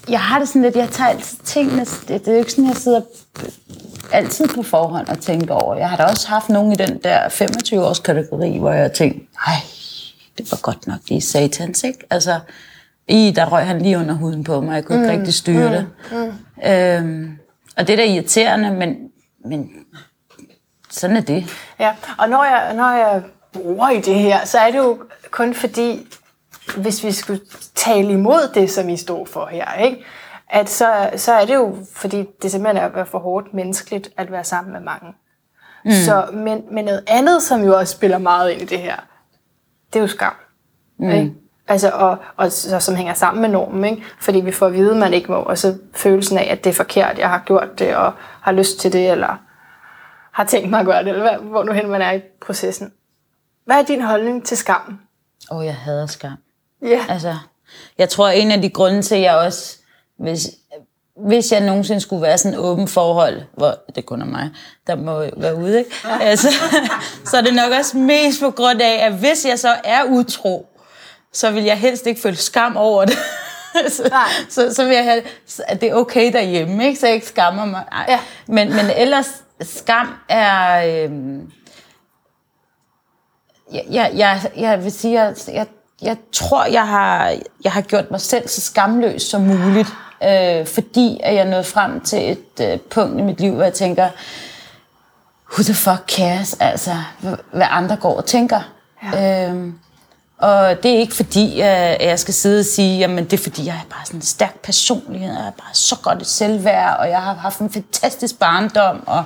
[0.09, 2.77] jeg har det sådan lidt, jeg tager altid tingene, det, er jo ikke sådan, jeg
[2.77, 3.01] sidder
[4.13, 5.77] altid på forhånd og tænker over.
[5.77, 9.57] Jeg har da også haft nogen i den der 25-års kategori, hvor jeg tænkte, nej,
[10.39, 12.07] det var godt nok lige satans, ikke?
[12.11, 12.41] Altså,
[13.09, 15.69] i, der røg han lige under huden på mig, jeg kunne ikke mm, rigtig styre
[15.69, 15.87] mm, det.
[16.13, 16.71] Mm.
[16.71, 17.39] Øhm,
[17.77, 18.97] og det er da irriterende, men,
[19.45, 19.71] men
[20.91, 21.47] sådan er det.
[21.81, 24.99] Ja, og når jeg, når jeg bruger i det her, så er det jo
[25.31, 26.07] kun fordi,
[26.77, 27.41] hvis vi skulle
[27.75, 30.05] tale imod det, som I stod for her, ikke?
[30.51, 34.45] At så, så er det jo, fordi det simpelthen er for hårdt menneskeligt at være
[34.45, 35.15] sammen med mange.
[35.85, 35.91] Mm.
[35.91, 38.97] Så, men, men noget andet, som jo også spiller meget ind i det her,
[39.93, 40.35] det er jo skam.
[40.99, 41.11] Mm.
[41.11, 41.33] Ikke?
[41.69, 44.03] Altså, og, og så, som hænger sammen med normen, ikke?
[44.21, 46.71] fordi vi får at vide, at man ikke må, og så følelsen af, at det
[46.71, 49.37] er forkert, jeg har gjort det, og har lyst til det, eller
[50.33, 52.93] har tænkt mig at gøre det, eller hvad, hvor nu hen man er i processen.
[53.65, 55.01] Hvad er din holdning til skam?
[55.51, 56.37] Åh, oh, jeg hader skam.
[56.83, 57.05] Ja.
[57.09, 57.35] Altså,
[57.99, 59.79] jeg tror, en af de grunde til, at jeg også,
[60.19, 60.51] hvis,
[61.17, 64.51] hvis jeg nogensinde skulle være sådan en åben forhold, hvor det kun er mig,
[64.87, 65.91] der må være ude, ikke?
[66.21, 66.49] Altså,
[67.25, 70.67] så er det nok også mest på grund af, at hvis jeg så er utro,
[71.33, 73.19] så vil jeg helst ikke føle skam over det.
[73.97, 74.29] så, Nej.
[74.49, 75.23] så, så vil jeg have,
[75.67, 77.01] at det er okay derhjemme, ikke?
[77.01, 77.85] så jeg ikke skammer mig.
[77.91, 78.05] Nej.
[78.09, 78.21] Ja.
[78.47, 80.87] Men, men ellers, skam er...
[81.05, 81.51] Øhm,
[83.73, 85.67] jeg, jeg, jeg, jeg vil sige, jeg, jeg,
[86.03, 89.89] jeg tror, jeg har, jeg har gjort mig selv så skamløs som muligt,
[90.25, 93.75] øh, fordi at jeg nåede frem til et øh, punkt i mit liv, hvor jeg
[93.75, 94.09] tænker,
[95.53, 96.91] who the fuck cares, altså,
[97.53, 98.61] hvad- andre går og tænker.
[99.13, 99.49] Ja.
[99.49, 99.79] Øhm,
[100.39, 103.43] og det er ikke fordi, øh, at jeg skal sidde og sige, jamen det er
[103.43, 106.27] fordi, jeg er bare sådan en stærk personlighed, og jeg er bare så godt et
[106.27, 109.25] selvværd, og jeg har haft en fantastisk barndom, og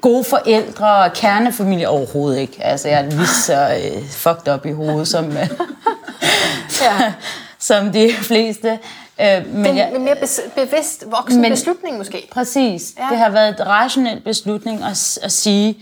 [0.00, 2.64] gode forældre og kernefamilie overhovedet ikke.
[2.64, 5.48] Altså jeg er lige så øh, fucked up i hovedet som, øh,
[6.82, 7.12] Ja.
[7.58, 8.78] som de fleste.
[9.20, 10.16] Øh, men Men, jeg, men mere
[10.54, 12.28] bevidst voksen Men- beslutning måske.
[12.32, 12.94] Præcis.
[12.98, 13.06] Ja.
[13.10, 15.78] Det har været et rationelt beslutning at, at sige,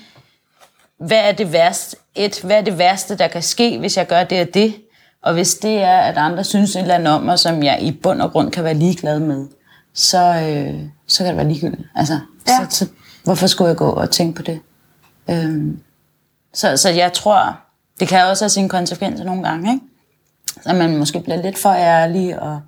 [0.98, 1.96] hvad er det værste?
[2.14, 4.74] Et, hvad er det værste, der kan ske, hvis jeg gør det og det?
[5.22, 7.92] Og hvis det er, at andre synes et eller andet om mig, som jeg i
[7.92, 9.46] bund og grund kan være ligeglad med,
[9.94, 11.88] så, øh, så kan det være ligegyldigt.
[11.94, 12.18] Altså,
[12.48, 12.66] ja.
[12.70, 12.86] så, så,
[13.24, 14.60] hvorfor skulle jeg gå og tænke på det?
[15.30, 15.80] Øhm,
[16.54, 17.60] så, så jeg tror,
[18.00, 19.84] det kan også have sine konsekvenser nogle gange, ikke?
[20.62, 22.60] Så man måske bliver lidt for ærlig, og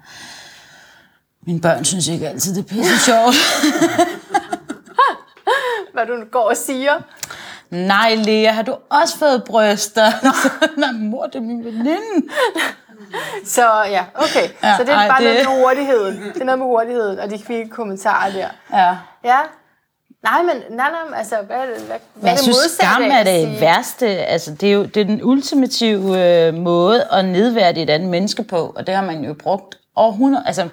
[1.46, 3.34] mine børn synes ikke altid, det er pisse sjovt.
[5.92, 6.92] Hvad du går og siger.
[7.70, 10.10] Nej, Lea, har du også fået bryster?
[10.80, 12.28] Nej, mor, det er min veninde.
[13.44, 14.48] Så ja, okay.
[14.62, 15.24] Ja, så det er ej, bare det...
[15.24, 16.22] noget med hurtigheden.
[16.34, 18.48] Det er noget med hurtigheden, og de kvikke kommentarer der.
[18.72, 18.96] Ja.
[19.24, 19.38] Ja.
[20.22, 24.06] Nej, men nej, nej, altså, hvad, hvad, hvad men jeg synes, skam er det værste.
[24.06, 28.42] Altså, det er jo det er den ultimative øh, måde at nedværdige et andet menneske
[28.42, 30.68] på, og det har man jo brugt århundrede, altså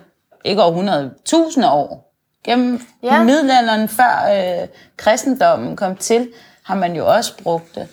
[0.45, 2.13] ikke århundrede, tusinde år.
[2.43, 3.23] Gennem ja.
[3.23, 4.29] middelalderen, før
[4.61, 4.67] øh,
[4.97, 6.29] kristendommen kom til,
[6.63, 7.87] har man jo også brugt det.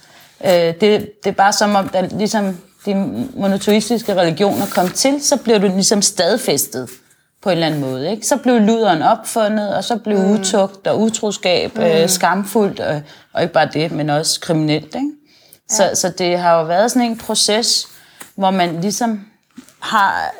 [0.44, 1.10] Øh, det.
[1.24, 2.94] Det er bare som om, der ligesom de
[3.34, 6.90] monoteistiske religioner kom til, så blev du ligesom stadfæstet
[7.42, 8.10] på en eller anden måde.
[8.10, 8.26] Ikke?
[8.26, 10.30] Så blev luderen opfundet, og så blev mm.
[10.30, 11.82] utugt og utroskab mm.
[11.82, 14.94] øh, skamfuldt, og, og ikke bare det, men også kriminelt.
[14.94, 15.10] Ikke?
[15.68, 15.94] Så, ja.
[15.94, 17.88] så det har jo været sådan en proces,
[18.34, 19.26] hvor man ligesom
[19.80, 20.34] har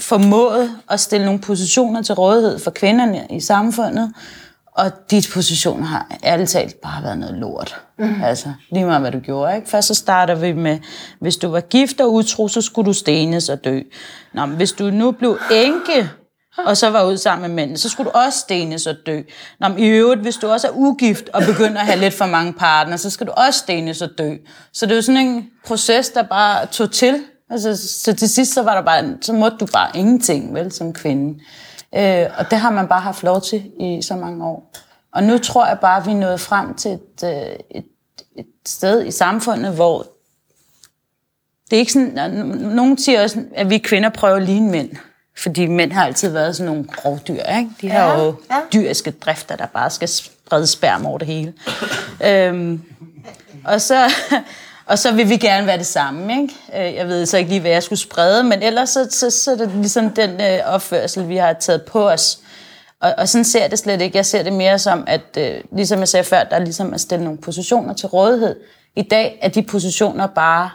[0.00, 4.12] formået at stille nogle positioner til rådighed for kvinderne i samfundet,
[4.72, 7.80] og de positioner har ærligt talt bare været noget lort.
[7.98, 8.22] Mm.
[8.22, 9.56] Altså, lige meget hvad du gjorde.
[9.56, 9.68] Ikke?
[9.68, 10.78] Først så starter vi med,
[11.20, 13.80] hvis du var gift og utro, så skulle du stenes og dø.
[14.34, 16.10] Nå, men hvis du nu blev enke,
[16.66, 19.20] og så var ud sammen med mænd, så skulle du også stenes og dø.
[19.60, 22.26] Nå, men i øvrigt, hvis du også er ugift og begynder at have lidt for
[22.26, 24.34] mange partner, så skal du også stenes og dø.
[24.72, 27.14] Så det er jo sådan en proces, der bare tog til.
[27.50, 30.92] Altså, så til sidst, så var der bare, så måtte du bare ingenting, vel, som
[30.92, 31.40] kvinde.
[31.94, 34.72] Øh, og det har man bare haft lov til i så mange år.
[35.12, 37.86] Og nu tror jeg bare, at vi er nået frem til et, øh, et,
[38.36, 40.06] et sted i samfundet, hvor
[41.70, 44.90] det er ikke sådan, nogen siger også, at vi kvinder prøver at ligne mænd.
[45.36, 47.70] Fordi mænd har altid været sådan nogle rovdyr, ikke?
[47.80, 48.60] De har ja, jo ja.
[48.72, 51.54] dyriske drifter, der bare skal sprede sperm over det hele.
[52.24, 52.82] øhm,
[53.64, 54.12] og så,
[54.88, 56.32] og så vil vi gerne være det samme.
[56.32, 56.54] Ikke?
[56.76, 59.52] Øh, jeg ved så ikke lige, hvad jeg skulle sprede, men ellers så, så, så
[59.52, 62.38] er det ligesom den øh, opførsel, vi har taget på os.
[63.00, 64.16] Og, og sådan ser jeg det slet ikke.
[64.16, 67.00] Jeg ser det mere som, at øh, ligesom jeg sagde før, der er ligesom at
[67.00, 68.56] stille nogle positioner til rådighed.
[68.96, 70.70] I dag er de positioner bare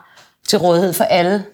[0.48, 1.46] til rådighed for alle,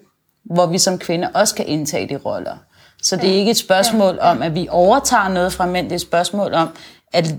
[0.45, 2.57] hvor vi som kvinder også kan indtage de roller.
[3.01, 5.85] Så det er ikke et spørgsmål om, at vi overtager noget fra mænd.
[5.85, 6.69] Det er et spørgsmål om,
[7.13, 7.35] at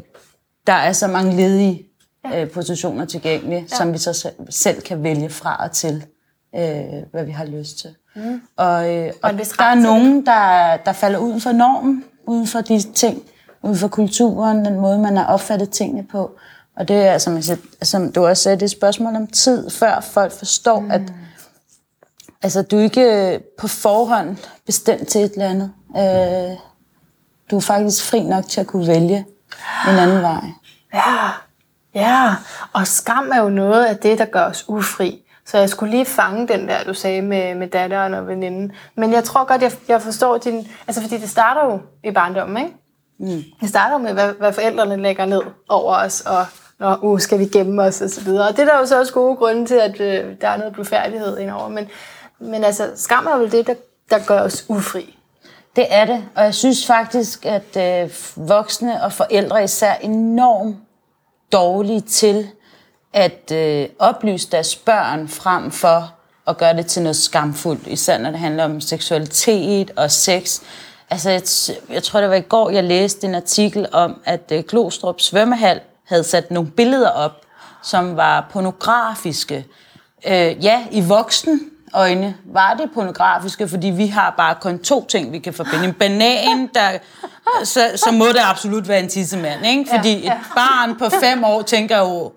[0.67, 1.90] der er så mange ledige
[2.25, 2.43] ja.
[2.43, 3.77] øh, positioner tilgængelige, ja.
[3.77, 6.05] som vi så selv kan vælge fra og til,
[6.55, 7.95] øh, hvad vi har lyst til.
[8.17, 8.43] Mm.
[8.57, 12.61] Og, øh, og, og der er nogen, der, der falder uden for normen, uden for
[12.61, 13.23] de ting,
[13.63, 16.31] uden for kulturen, den måde, man har opfattet tingene på.
[16.77, 19.27] Og det er, som, jeg siger, som du også sagde, det er et spørgsmål om
[19.27, 20.91] tid, før folk forstår, mm.
[20.91, 21.03] at
[22.43, 25.73] altså, du er ikke på forhånd bestemt til et eller andet.
[25.97, 26.57] Øh,
[27.51, 29.27] du er faktisk fri nok til at kunne vælge
[29.89, 30.45] en anden vej.
[30.95, 31.29] Ja,
[31.95, 32.35] Ja,
[32.73, 35.23] og skam er jo noget af det, der gør os ufri.
[35.47, 38.73] Så jeg skulle lige fange den der, du sagde med, med datteren og veninden.
[38.97, 40.69] Men jeg tror godt, jeg, jeg forstår din...
[40.87, 42.77] Altså, fordi det starter jo i barndommen, ikke?
[43.19, 43.43] Mm.
[43.61, 46.47] Det starter med, hvad, hvad forældrene lægger ned over os, og
[46.79, 48.49] når uh, skal vi gemme os, og så videre.
[48.49, 50.73] Og det er der jo så også gode grunde til, at øh, der er noget
[50.73, 51.69] blufærdighed indover.
[51.69, 51.89] Men,
[52.39, 53.75] men altså, skam er vel det, der,
[54.11, 55.19] der gør os ufri.
[55.77, 60.77] Det er det, og jeg synes faktisk, at øh, voksne og forældre især enormt
[61.53, 62.49] dårlige til
[63.13, 66.15] at øh, oplyse deres børn frem for
[66.47, 70.61] at gøre det til noget skamfuldt, især når det handler om seksualitet og sex.
[71.11, 71.43] Altså, jeg,
[71.95, 75.81] jeg tror, det var i går, jeg læste en artikel om, at øh, Glostrup svømmehal
[76.05, 77.33] havde sat nogle billeder op,
[77.83, 79.67] som var pornografiske.
[80.27, 81.61] Øh, ja, i voksen
[81.95, 85.85] øjne var det pornografiske, fordi vi har bare kun to ting, vi kan forbinde.
[85.85, 86.99] En banan, der,
[87.65, 89.91] så, så må det absolut være en tissemand, ikke?
[89.95, 90.33] Fordi ja, ja.
[90.33, 92.33] et barn på fem år tænker jo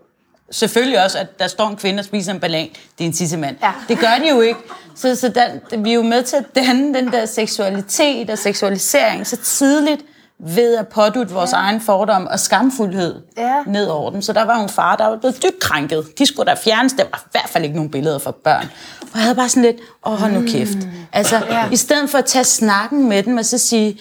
[0.52, 3.56] selvfølgelig også, at der står en kvinde og spiser en banan, det er en tissemand.
[3.62, 3.72] Ja.
[3.88, 4.60] Det gør de jo ikke.
[4.96, 9.28] Så, så der, vi er jo med til at danne den der seksualitet og seksualisering
[9.28, 10.02] så tidligt,
[10.46, 11.58] ved at pådute vores ja.
[11.58, 13.64] egen fordom og skamfuldhed ja.
[13.68, 14.22] ned over dem.
[14.22, 16.06] Så der var en far, der var blevet dybt krænket.
[16.20, 16.94] De skulle der fjernes.
[16.94, 18.70] Der var i hvert fald ikke nogen billeder for børn.
[19.02, 20.48] Og jeg havde bare sådan lidt, åh, hold nu mm.
[20.48, 20.78] kæft.
[21.14, 21.70] Altså, ja.
[21.72, 24.00] i stedet for at tage snakken med dem og så sige,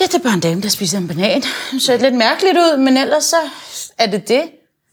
[0.00, 1.42] ja, det er bare en dame, der spiser en banan.
[1.72, 3.36] Det ser lidt mærkeligt ud, men ellers så
[3.98, 4.42] er det det.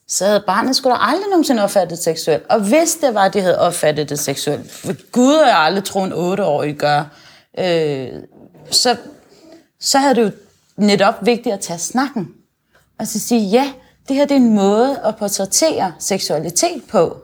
[0.10, 2.44] Så havde barnet skulle da aldrig nogensinde opfattet det seksuelt.
[2.50, 6.06] Og hvis det var, de havde opfattet det seksuelt, for Gud har jeg aldrig troet
[6.06, 7.04] en otteårig gør,
[7.60, 8.08] øh,
[8.72, 8.96] så,
[9.80, 10.32] så havde det jo
[10.78, 12.28] netop vigtigt at tage snakken.
[13.00, 13.72] Og så sige, ja,
[14.08, 17.18] det her det er en måde at portrættere seksualitet på.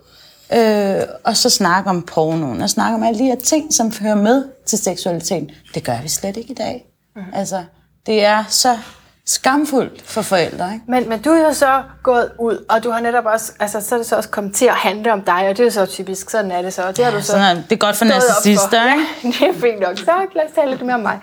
[0.53, 4.15] øh, og så snakke om pornoen, og snakke om alle de her ting, som hører
[4.15, 5.51] med til seksualiteten.
[5.73, 6.85] Det gør vi slet ikke i dag.
[7.15, 7.21] Mm.
[7.33, 7.63] Altså,
[8.05, 8.77] det er så
[9.25, 10.73] skamfuldt for forældre.
[10.73, 10.85] Ikke?
[10.87, 13.95] Men, men du er jo så gået ud, og du har netop også, altså så
[13.95, 16.29] er det så også kommet til at handle om dig, og det er så typisk,
[16.29, 16.83] sådan er det så.
[16.83, 19.05] Og det, ja, har du så sådan er, det er godt for narcissister, ikke?
[19.41, 19.97] Ja, det er fint nok.
[19.97, 21.19] Så lad os tale lidt mere om mig.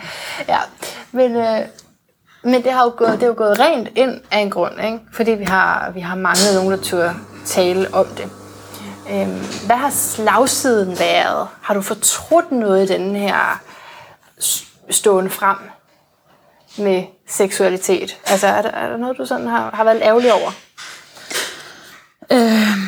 [0.49, 0.59] Ja,
[1.13, 1.59] men, øh,
[2.43, 4.99] men det har jo gået, det er jo gået rent ind af en grund, ikke?
[5.13, 7.15] fordi vi har, vi har manglet nogen, der tør
[7.45, 8.29] tale om det.
[9.11, 11.49] Øhm, hvad har slagsiden været?
[11.63, 13.63] Har du fortrudt noget i den her
[14.91, 15.57] stående frem
[16.79, 18.19] med seksualitet?
[18.27, 20.51] Altså, er der, er der noget, du sådan har, har været ærgerlig over?
[22.33, 22.79] Øh,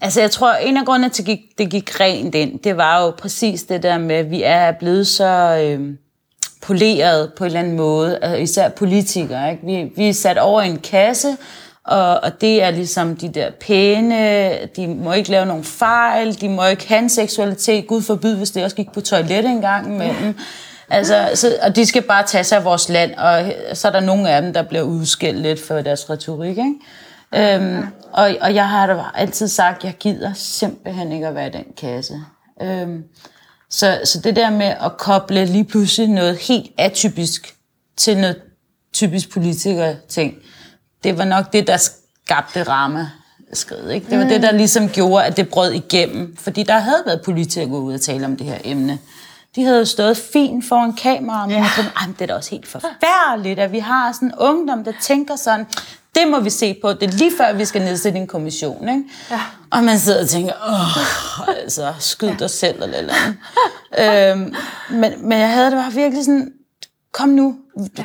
[0.00, 3.10] altså, jeg tror, en af grundene til, at det gik rent ind, det var jo
[3.10, 5.94] præcis det der med, at vi er blevet så øh,
[6.60, 9.50] poleret på en eller anden måde, altså, især politikere.
[9.50, 9.66] Ikke?
[9.66, 11.36] Vi, vi er sat over i en kasse,
[11.84, 16.48] og, og det er ligesom de der pæne, de må ikke lave nogen fejl, de
[16.48, 19.86] må ikke have en seksualitet, Gud forbyde, hvis det også gik på toilet en gang
[19.86, 20.38] imellem.
[20.90, 24.00] Altså, så, og de skal bare tage sig af vores land, og så er der
[24.00, 26.58] nogle af dem, der bliver udskilt lidt for deres retorik.
[26.58, 26.74] Ikke?
[27.34, 31.46] Øhm, og, og jeg har da altid sagt, at jeg gider simpelthen ikke at være
[31.46, 32.14] i den kasse.
[32.62, 33.04] Øhm,
[33.70, 37.54] så, så det der med at koble lige pludselig noget helt atypisk
[37.96, 38.36] til noget
[38.92, 40.34] typisk politiker-ting,
[41.04, 43.10] det var nok det, der skabte ramme
[43.52, 43.90] skred.
[43.90, 44.10] Ikke?
[44.10, 44.30] Det var mm.
[44.30, 46.36] det, der ligesom gjorde, at det brød igennem.
[46.36, 48.98] Fordi der havde været politikere gå ud og tale om det her emne.
[49.56, 51.66] De havde jo stået fint foran kamera, men ja.
[51.76, 55.36] tænkte, det er da også helt forfærdeligt, at vi har sådan en ungdom, der tænker
[55.36, 55.66] sådan,
[56.14, 56.92] det må vi se på.
[56.92, 58.88] Det er lige før, vi skal nedsætte en kommission.
[58.88, 59.02] Ikke?
[59.30, 59.40] Ja.
[59.70, 63.14] Og man sidder og tænker, åh, altså, skyd dig selv eller eller
[63.98, 64.32] andet.
[64.32, 64.54] øhm,
[64.90, 66.52] men, men jeg havde det bare virkelig sådan,
[67.12, 67.56] kom nu,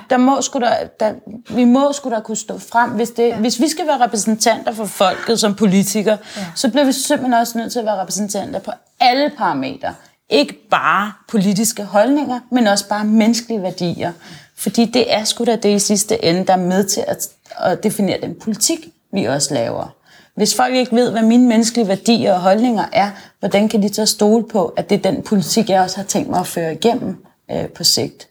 [0.10, 1.14] der må sgu der, der,
[1.50, 2.90] vi må sgu da kunne stå frem.
[2.90, 3.38] Hvis, det, ja.
[3.38, 6.46] hvis vi skal være repræsentanter for folket som politikere, ja.
[6.56, 9.94] så bliver vi simpelthen også nødt til at være repræsentanter på alle parametre.
[10.30, 14.12] Ikke bare politiske holdninger, men også bare menneskelige værdier.
[14.56, 17.84] Fordi det er sgu da det i sidste ende, der er med til at, at
[17.84, 18.80] definere den politik,
[19.14, 19.96] vi også laver.
[20.36, 24.06] Hvis folk ikke ved, hvad mine menneskelige værdier og holdninger er, hvordan kan de så
[24.06, 27.26] stole på, at det er den politik, jeg også har tænkt mig at føre igennem
[27.52, 28.28] øh, på sigt?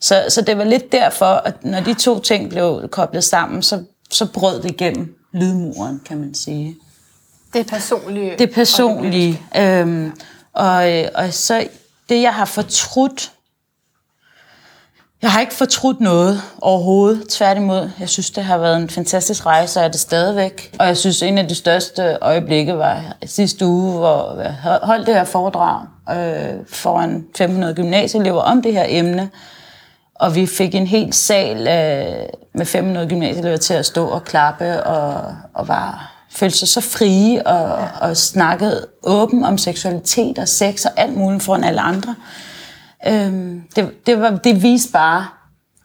[0.00, 3.82] Så, så det var lidt derfor, at når de to ting blev koblet sammen, så,
[4.10, 6.76] så brød det igennem lydmuren, kan man sige.
[7.52, 8.30] Det er personlige.
[8.38, 9.40] Det er personlige.
[9.56, 10.12] Øhm,
[10.56, 11.66] og, øh, og så
[12.08, 13.32] det, jeg har fortrudt,
[15.22, 17.28] jeg har ikke fortrudt noget overhovedet.
[17.28, 20.74] Tværtimod, jeg synes, det har været en fantastisk rejse, og er det stadigvæk.
[20.78, 25.14] Og jeg synes, en af de største øjeblikke var sidste uge, hvor jeg holdt det
[25.14, 29.30] her foredrag øh, foran 500 gymnasieelever om det her emne.
[30.14, 34.84] Og vi fik en hel sal øh, med 500 gymnasieelever til at stå og klappe
[34.84, 38.08] og, og var, følte sig så frie og, ja.
[38.08, 42.14] og snakkede åben om seksualitet og sex og alt muligt foran alle andre.
[43.06, 45.26] Øhm, det, det, var, det viste bare,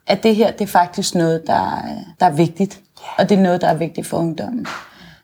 [0.08, 1.82] at det her det er faktisk noget, der,
[2.20, 2.80] der er vigtigt.
[3.18, 4.68] Og det er noget, der er vigtigt for ungdommen.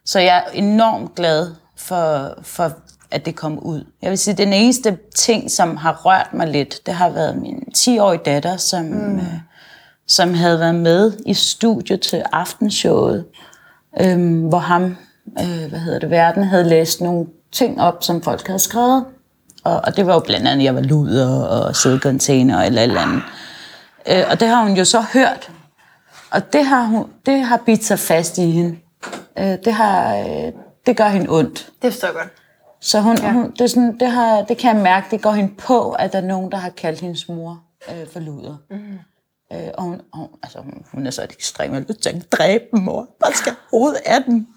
[0.06, 2.72] Så jeg er enormt glad for, for
[3.12, 3.86] at det kom ud.
[4.02, 7.38] Jeg vil sige, at den eneste ting, som har rørt mig lidt, det har været
[7.38, 9.18] min 10-årige datter, som, mm.
[9.18, 9.24] øh,
[10.08, 13.26] som havde været med i studiet til aftenshowet,
[14.02, 14.98] øh, hvor ham,
[15.40, 19.06] øh, hvad hedder det, verden havde læst nogle ting op, som folk havde skrevet.
[19.64, 23.02] Og, og det var jo blandt andet, at jeg var luder og sædcontainer eller eller
[23.02, 23.22] andet.
[24.12, 25.52] Øh, og det har hun jo så hørt.
[26.32, 28.78] Og det har, hun, det har bidt sig fast i hende.
[29.40, 30.52] Øh, det, har, øh,
[30.86, 31.70] det gør hende ondt.
[31.82, 32.30] Det forstår jeg godt.
[32.82, 33.32] Så hun, ja.
[33.32, 36.14] hun, det, er sådan, det, har, det kan jeg mærke, det går hende på, at
[36.14, 38.56] der er nogen, der har kaldt hendes mor øh, for luder.
[38.70, 39.00] Mm.
[39.54, 40.60] Øh, og hun, og, altså,
[40.92, 43.08] hun, er så et ekstremt lyst til at dræbe dem, mor.
[43.20, 44.48] Hvad skal hovedet af den?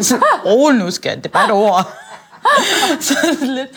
[0.00, 1.92] så rolig nu, skal det er bare et ord.
[3.00, 3.68] så, lidt,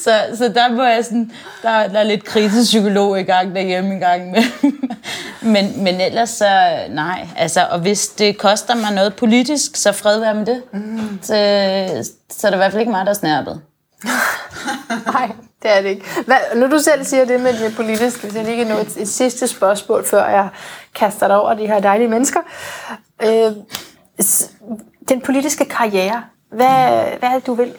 [0.00, 3.98] så, så der må jeg sådan, der, der er lidt kritisk-psykolog i gang derhjemme i
[3.98, 4.42] gang med.
[5.52, 7.28] men, men ellers så, nej.
[7.36, 10.62] Altså, og hvis det koster mig noget politisk, så fred være med det.
[10.72, 11.18] Mm.
[11.22, 11.34] Så,
[12.30, 13.60] så er det i hvert fald ikke mig, der er snærpet.
[15.12, 15.32] nej,
[15.62, 16.04] det er det ikke.
[16.26, 18.96] Hvad, nu du selv siger det med det politiske, hvis jeg lige kan nå et,
[18.96, 20.48] et sidste spørgsmål, før jeg
[20.94, 22.40] kaster dig over de her dejlige mennesker.
[23.22, 23.52] Øh,
[25.08, 27.74] den politiske karriere, hvad, hvad er det, du vil?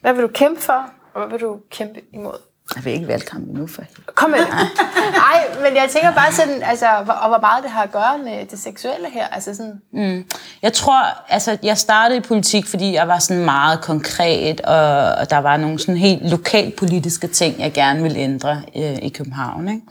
[0.00, 2.47] Hvad vil du kæmpe for, og hvad vil du kæmpe imod?
[2.76, 3.82] Jeg vil ikke valgkamp endnu for
[4.14, 7.92] Kom med Nej, men jeg tænker bare sådan, altså, og hvor meget det har at
[7.92, 9.26] gøre med det seksuelle her.
[9.26, 9.80] Altså sådan.
[9.92, 10.24] Mm.
[10.62, 15.30] Jeg tror, altså, jeg startede i politik, fordi jeg var sådan meget konkret, og, og
[15.30, 19.68] der var nogle sådan helt lokalpolitiske ting, jeg gerne ville ændre øh, i København.
[19.68, 19.82] Ikke?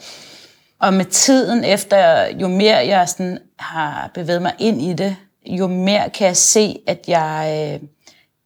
[0.79, 5.15] Og med tiden efter, jo mere jeg sådan har bevæget mig ind i det,
[5.45, 7.71] jo mere kan jeg se, at jeg...
[7.73, 7.87] Øh,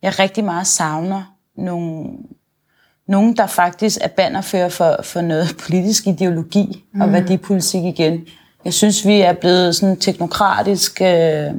[0.02, 2.10] jeg rigtig meget savner nogle,
[3.12, 7.02] nogen, der faktisk er bannerfører for, for noget politisk ideologi mm.
[7.02, 8.22] og værdipolitik igen.
[8.66, 11.52] Jeg synes, vi er blevet sådan teknokratisk øh,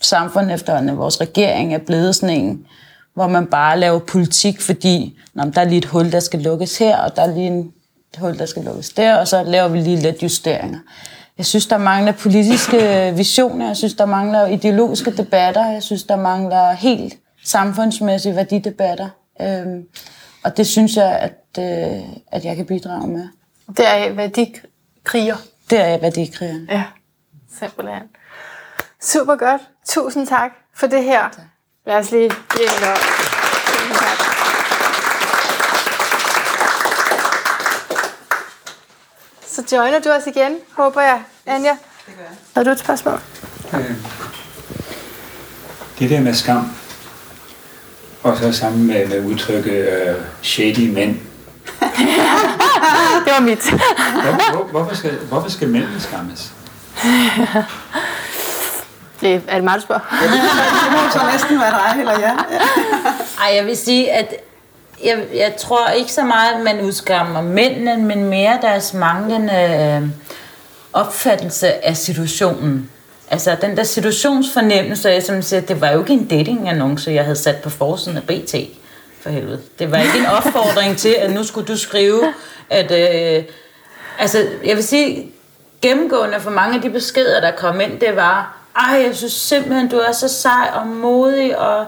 [0.00, 0.98] samfund efterhånden.
[0.98, 2.66] Vores regering er blevet sådan en,
[3.14, 6.78] hvor man bare laver politik, fordi nå, der er lige et hul, der skal lukkes
[6.78, 7.72] her, og der er lige en,
[8.14, 10.78] et hul, der skal lukkes der, og så laver vi lige lidt justeringer.
[11.38, 16.16] Jeg synes, der mangler politiske visioner, jeg synes, der mangler ideologiske debatter, jeg synes, der
[16.16, 19.08] mangler helt samfundsmæssige værdidebatter.
[19.40, 19.82] Øhm,
[20.46, 23.28] og det synes jeg, at, øh, at jeg kan bidrage med.
[23.76, 25.36] Det er værdikriger.
[25.70, 26.60] Det er værdikriger.
[26.68, 26.84] Ja,
[27.58, 28.02] simpelthen.
[29.02, 29.62] Super godt.
[29.86, 31.20] Tusind tak for det her.
[31.22, 31.44] Tak.
[31.86, 32.98] Lad os lige give en op.
[33.66, 34.18] Tusind tak.
[39.46, 41.76] Så joiner du os igen, håber jeg, Anja.
[42.06, 42.36] Det gør jeg.
[42.56, 43.20] Har du et spørgsmål?
[43.74, 43.96] Øh,
[45.98, 46.70] det der med skam,
[48.26, 51.16] og så sammen med, med udtrykket uh, shady mænd.
[53.24, 53.70] det var mit.
[53.70, 56.52] Hvor, hvor, hvorfor, skal, hvorfor skal mændene skammes?
[59.20, 60.02] Det er det meget, du spørger?
[60.22, 60.40] Ja, det
[60.92, 62.32] må så næsten være dig, eller ja.
[63.44, 64.34] Ej, jeg vil sige, at
[65.04, 70.08] jeg, jeg tror ikke så meget, at man udskammer mændene, men mere deres manglende øh,
[70.92, 72.90] opfattelse af situationen.
[73.30, 77.36] Altså den der situationsfornemmelse af, som siger, det var jo ikke en dating-annonce, jeg havde
[77.36, 78.54] sat på forsiden af BT,
[79.20, 79.60] for helvede.
[79.78, 82.34] Det var ikke en opfordring til, at nu skulle du skrive,
[82.70, 82.90] at...
[82.90, 83.44] Øh,
[84.18, 85.32] altså, jeg vil sige,
[85.82, 89.88] gennemgående for mange af de beskeder, der kom ind, det var, ej, jeg synes simpelthen,
[89.88, 91.86] du er så sej og modig, og,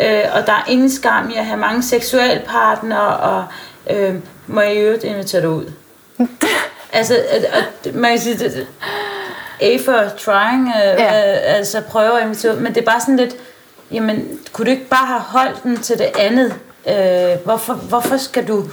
[0.00, 3.44] øh, og der er ingen skam i at have mange seksualpartnere, og
[3.90, 4.14] øh,
[4.46, 5.72] må jeg i øvrigt invitere dig ud?
[6.92, 7.14] altså,
[7.52, 8.66] og, man kan sige, det,
[9.60, 11.32] A for trying, øh, ja.
[11.32, 13.36] øh, altså prøve at invitere men det er bare sådan lidt,
[13.92, 16.54] jamen, kunne du ikke bare have holdt den til det andet?
[16.88, 18.64] Øh, hvorfor, hvorfor skal du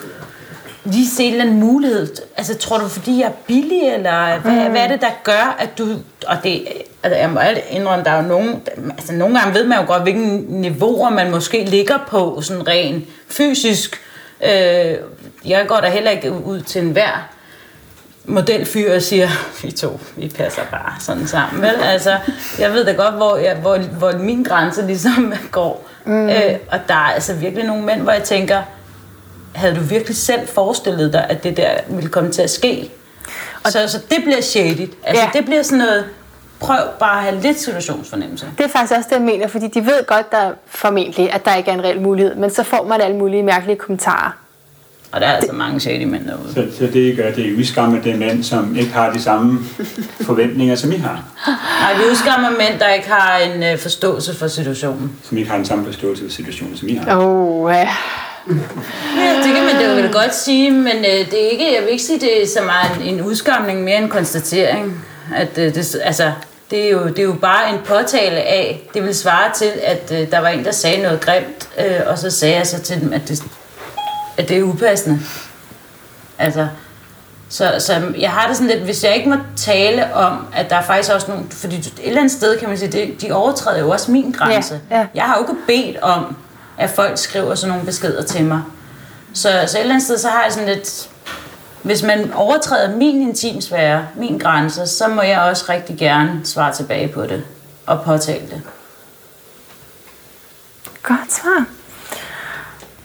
[0.84, 2.16] lige se en eller anden mulighed?
[2.38, 4.72] Altså, tror du, fordi jeg er billig, eller hvad, mm.
[4.72, 5.88] hvad er det, der gør, at du...
[6.28, 6.68] Og det,
[7.04, 8.62] altså, jeg må indrømme, der er jo nogen...
[8.90, 13.06] Altså, nogle gange ved man jo godt, hvilke niveauer man måske ligger på, sådan rent
[13.28, 14.02] fysisk.
[14.44, 14.96] Øh,
[15.46, 17.30] jeg går da heller ikke ud til enhver
[18.26, 19.28] modelfyr og siger,
[19.64, 21.62] vi to, vi passer bare sådan sammen.
[21.62, 21.76] Vel?
[21.84, 22.18] Altså,
[22.60, 25.90] jeg ved da godt, hvor, jeg, hvor, hvor min grænse ligesom går.
[26.06, 26.30] Mm.
[26.30, 28.62] Øh, og der er altså virkelig nogle mænd, hvor jeg tænker,
[29.56, 32.92] havde du virkelig selv forestillet dig, at det der ville komme til at ske?
[33.64, 34.90] Og så, så det bliver shady.
[35.04, 35.30] Altså, ja.
[35.34, 36.06] det bliver sådan noget,
[36.60, 38.46] prøv bare at have lidt situationsfornemmelse.
[38.58, 41.56] Det er faktisk også det, jeg mener, fordi de ved godt, der formentlig, at der
[41.56, 44.41] ikke er en reel mulighed, men så får man alle mulige mærkelige kommentarer.
[45.12, 46.54] Og der er altså mange shady mænd derude.
[46.54, 49.60] Så, så det I gør, det er udskammer det mænd, som ikke har de samme
[50.22, 51.24] forventninger, som I har?
[51.82, 55.12] Nej, vi udskammer mænd, der ikke har en øh, forståelse for situationen.
[55.24, 57.18] Som ikke har den samme forståelse for situationen, som I har?
[57.18, 57.90] Åh, oh, ja.
[59.18, 61.92] Ja, det kan man det vel godt sige, men øh, det er ikke, jeg vil
[61.92, 65.06] ikke sige, det er så meget en, en udskamning, mere en konstatering.
[65.36, 66.32] At, øh, det, altså,
[66.72, 70.12] det er, jo, det er jo bare en påtale af, det vil svare til, at
[70.22, 73.02] øh, der var en, der sagde noget grimt, øh, og så sagde jeg så til
[73.02, 73.44] dem, at det,
[74.42, 75.20] at det er upassende.
[76.38, 76.68] Altså,
[77.50, 80.76] så, så jeg har det sådan lidt, hvis jeg ikke må tale om, at der
[80.76, 83.80] er faktisk også nogle, fordi et eller andet sted kan man sige, det, de overtræder
[83.80, 84.82] jo også min grænse.
[84.90, 85.08] Ja, ja.
[85.16, 86.36] Jeg har jo ikke bedt om,
[86.78, 88.62] at folk skriver sådan nogle beskeder til mig.
[89.34, 91.10] Så, så et eller andet sted, så har jeg sådan lidt,
[91.84, 97.08] hvis man overtræder min intimsfære, min grænse, så må jeg også rigtig gerne svare tilbage
[97.08, 97.44] på det
[97.86, 98.62] og påtale det.
[101.04, 101.66] Godt svar.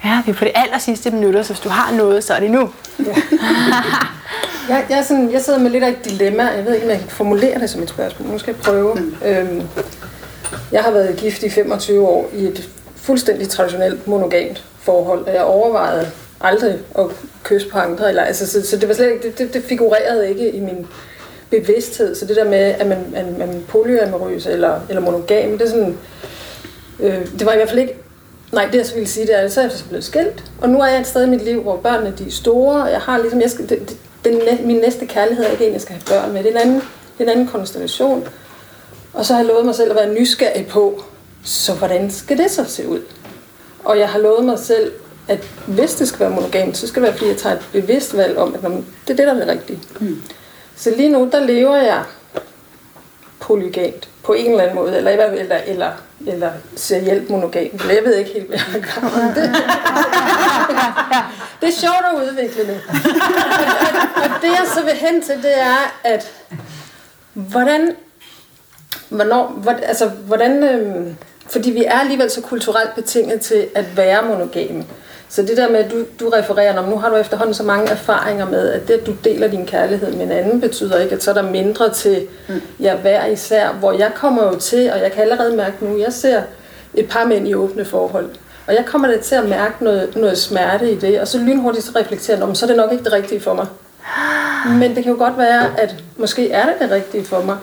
[0.07, 2.41] Ja, vi er på det aller sidste minutter, så hvis du har noget, så er
[2.41, 2.71] det nu.
[2.99, 3.05] Ja.
[4.69, 6.43] jeg, jeg, er sådan, jeg sidder med lidt af et dilemma.
[6.43, 8.29] Jeg ved ikke, om jeg kan formulere det som et spørgsmål.
[8.29, 8.95] Nu skal jeg prøve.
[8.95, 9.15] Mm.
[9.25, 9.63] Øhm,
[10.73, 15.43] jeg har været gift i 25 år i et fuldstændig traditionelt monogamt forhold, og jeg
[15.43, 17.07] overvejede aldrig at
[17.43, 18.09] kysse på andre.
[18.09, 20.87] Eller, altså, så, så det, var slet ikke, det, det, det figurerede ikke i min
[21.51, 22.15] bevidsthed.
[22.15, 25.97] Så det der med, at man, man, man polyamorøs eller, eller monogam, det er sådan...
[27.01, 27.95] Øh, det var i hvert fald ikke
[28.53, 30.69] Nej, det jeg så ville sige, det er, at så er jeg blevet skilt, og
[30.69, 33.01] nu er jeg et sted i mit liv, hvor børnene de er store, og jeg
[33.01, 36.21] har ligesom, jeg skal, det, den, min næste kærlighed er ikke en, jeg skal have
[36.21, 36.43] børn med.
[36.43, 36.81] Det er en anden,
[37.19, 38.29] det er en anden konstellation.
[39.13, 41.03] Og så har jeg lovet mig selv at være nysgerrig på,
[41.45, 43.01] så hvordan skal det så se ud?
[43.85, 44.93] Og jeg har lovet mig selv,
[45.29, 48.17] at hvis det skal være monogamt, så skal det være, fordi jeg tager et bevidst
[48.17, 48.73] valg om, at det
[49.13, 49.81] er det, der er det rigtige.
[50.01, 50.23] Mm.
[50.77, 52.03] Så lige nu, der lever jeg
[53.41, 55.91] polygamt på en eller anden måde, eller, eller, eller,
[56.27, 57.63] eller serielt monogam.
[57.63, 59.09] Jeg ved ikke helt, hvad jeg gør.
[59.35, 59.55] Det,
[61.61, 62.81] det er sjovt at udvikle det.
[64.17, 66.33] Og det jeg så vil hen til, det er, at
[67.33, 67.97] hvordan,
[69.09, 74.23] hvornår, hvor, altså, hvordan, øhm, fordi vi er alligevel så kulturelt betinget til at være
[74.23, 74.85] monogame.
[75.29, 77.91] Så det der med, at du, du refererer, om nu har du efterhånden så mange
[77.91, 81.23] erfaringer med, at det, at du deler din kærlighed med en anden, betyder ikke, at
[81.23, 82.61] så er der mindre til mm.
[82.81, 83.73] jer hver især.
[83.73, 86.43] Hvor jeg kommer jo til, og jeg kan allerede mærke nu, jeg ser
[86.95, 88.31] et par mænd i åbne forhold.
[88.67, 91.93] Og jeg kommer da til at mærke noget, noget smerte i det, og så lynhurtigt
[91.97, 93.67] reflekterer om, så er det nok ikke det rigtige for mig.
[94.69, 97.57] Men det kan jo godt være, at måske er det det rigtige for mig,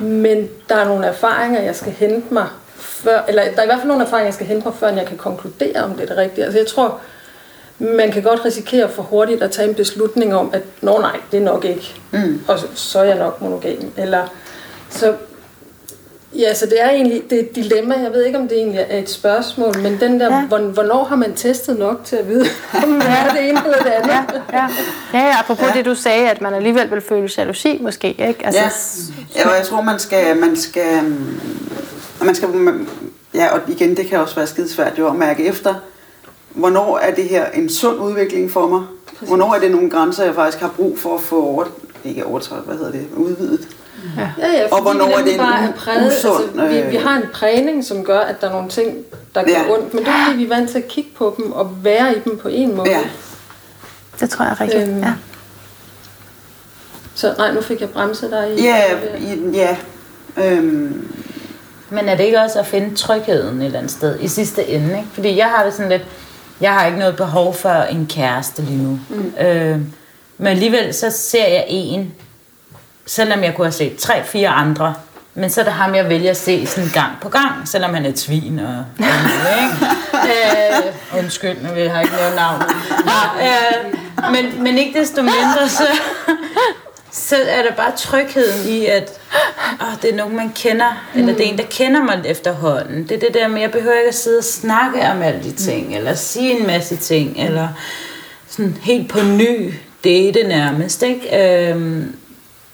[0.00, 2.46] men der er nogle erfaringer, jeg skal hente mig,
[3.06, 5.06] før, eller der er i hvert fald nogle erfaringer, jeg skal hente mig, før jeg
[5.06, 6.44] kan konkludere, om det er det rigtige.
[6.44, 7.00] Altså jeg tror,
[7.78, 11.40] man kan godt risikere for hurtigt at tage en beslutning om, at nå nej, det
[11.40, 12.40] er nok ikke, mm.
[12.48, 13.92] og så, så er jeg nok monogam.
[13.96, 14.26] Eller,
[14.90, 15.14] så
[16.38, 17.94] Ja, så det er egentlig det er et dilemma.
[17.94, 20.42] Jeg ved ikke, om det egentlig er et spørgsmål, men den der, ja.
[20.46, 22.44] hvornår har man testet nok til at vide,
[22.84, 24.42] om det er det ene eller det andet?
[24.52, 24.68] Ja, ja.
[25.12, 25.72] ja, ja apropos ja.
[25.72, 28.36] det, du sagde, at man alligevel vil føle jalousi, måske, ikke?
[28.44, 29.40] Altså, ja.
[29.40, 31.14] ja, og jeg tror, man skal, man skal,
[32.24, 32.48] man skal,
[33.34, 35.74] ja, og igen, det kan også være skidesvært jo at mærke efter,
[36.50, 38.82] hvornår er det her en sund udvikling for mig?
[39.06, 39.28] Præcis.
[39.28, 41.64] Hvornår er det nogle grænser, jeg faktisk har brug for at få over,
[42.04, 43.68] ikke overtrædet, hvad hedder det, udvidet?
[44.16, 47.16] Ja, ja, ja og hvornår er det en bare præget, usund, altså, vi, vi har
[47.16, 48.96] en prægning, som gør, at der er nogle ting,
[49.34, 49.72] der gør ja.
[49.72, 52.16] ondt, men det er fordi, vi er vant til at kigge på dem og være
[52.16, 52.90] i dem på en måde.
[52.90, 53.00] Ja.
[54.20, 55.14] Det tror jeg er rigtigt, øhm, ja.
[57.14, 58.62] Så nej, nu fik jeg bremset dig i...
[58.62, 58.82] Ja,
[59.52, 59.76] ja.
[60.36, 61.12] Øhm.
[61.90, 64.88] Men er det ikke også at finde trygheden et eller andet sted i sidste ende?
[64.88, 65.08] Ikke?
[65.12, 66.02] Fordi jeg har det sådan lidt...
[66.60, 68.98] Jeg har ikke noget behov for en kæreste lige nu.
[69.08, 69.34] Mm.
[69.40, 69.80] Øh,
[70.38, 72.14] men alligevel så ser jeg en,
[73.06, 74.94] selvom jeg kunne have set tre-fire andre,
[75.34, 78.04] men så er det ham, jeg vælger at se sådan gang på gang, selvom han
[78.04, 79.86] er et svin og, og noget, ikke?
[81.14, 82.66] øh, undskyld, nu vil jeg ikke nævnt navnet.
[83.42, 85.84] Øh, men, men ikke desto mindre, så,
[87.16, 89.20] så er der bare trygheden i, at
[89.80, 91.20] åh, det er nogen, man kender, mm.
[91.20, 93.02] eller det er en, der kender mig efterhånden.
[93.08, 95.42] Det er det der med, at jeg behøver ikke at sidde og snakke om alle
[95.42, 95.94] de ting, mm.
[95.94, 97.68] eller sige en masse ting, eller
[98.48, 101.70] sådan helt på ny date nærmest, ikke?
[101.72, 102.02] Øh,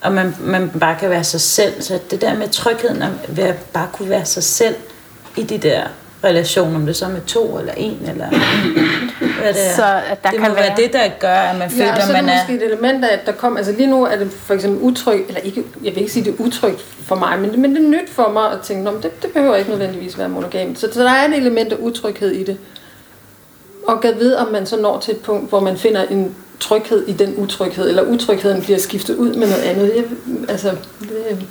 [0.00, 1.82] og man, man bare kan være sig selv.
[1.82, 4.74] Så det der med trygheden, at bare kunne være sig selv
[5.36, 5.82] i de der
[6.24, 8.28] relationer, om det så med to eller en, eller
[9.40, 9.74] hvad det er.
[9.76, 12.02] Så at der det kan må være, være det, der gør, at man føler, ja,
[12.02, 12.34] at man er...
[12.34, 13.56] måske et element af, at der kom...
[13.56, 16.34] Altså lige nu er det for eksempel utrygt, eller ikke, jeg vil ikke sige, det
[16.38, 19.30] er utrygt for mig, men, men det er nyt for mig at tænke, det, det
[19.32, 20.76] behøver ikke nødvendigvis være monogam.
[20.76, 22.56] Så, så der er et element af utryghed i det.
[23.86, 27.08] Og kan vide, om man så når til et punkt, hvor man finder en tryghed
[27.08, 29.92] i den utryghed, eller utrygheden bliver skiftet ud med noget andet.
[29.96, 30.04] Jeg,
[30.48, 30.70] altså,
[31.00, 31.46] det,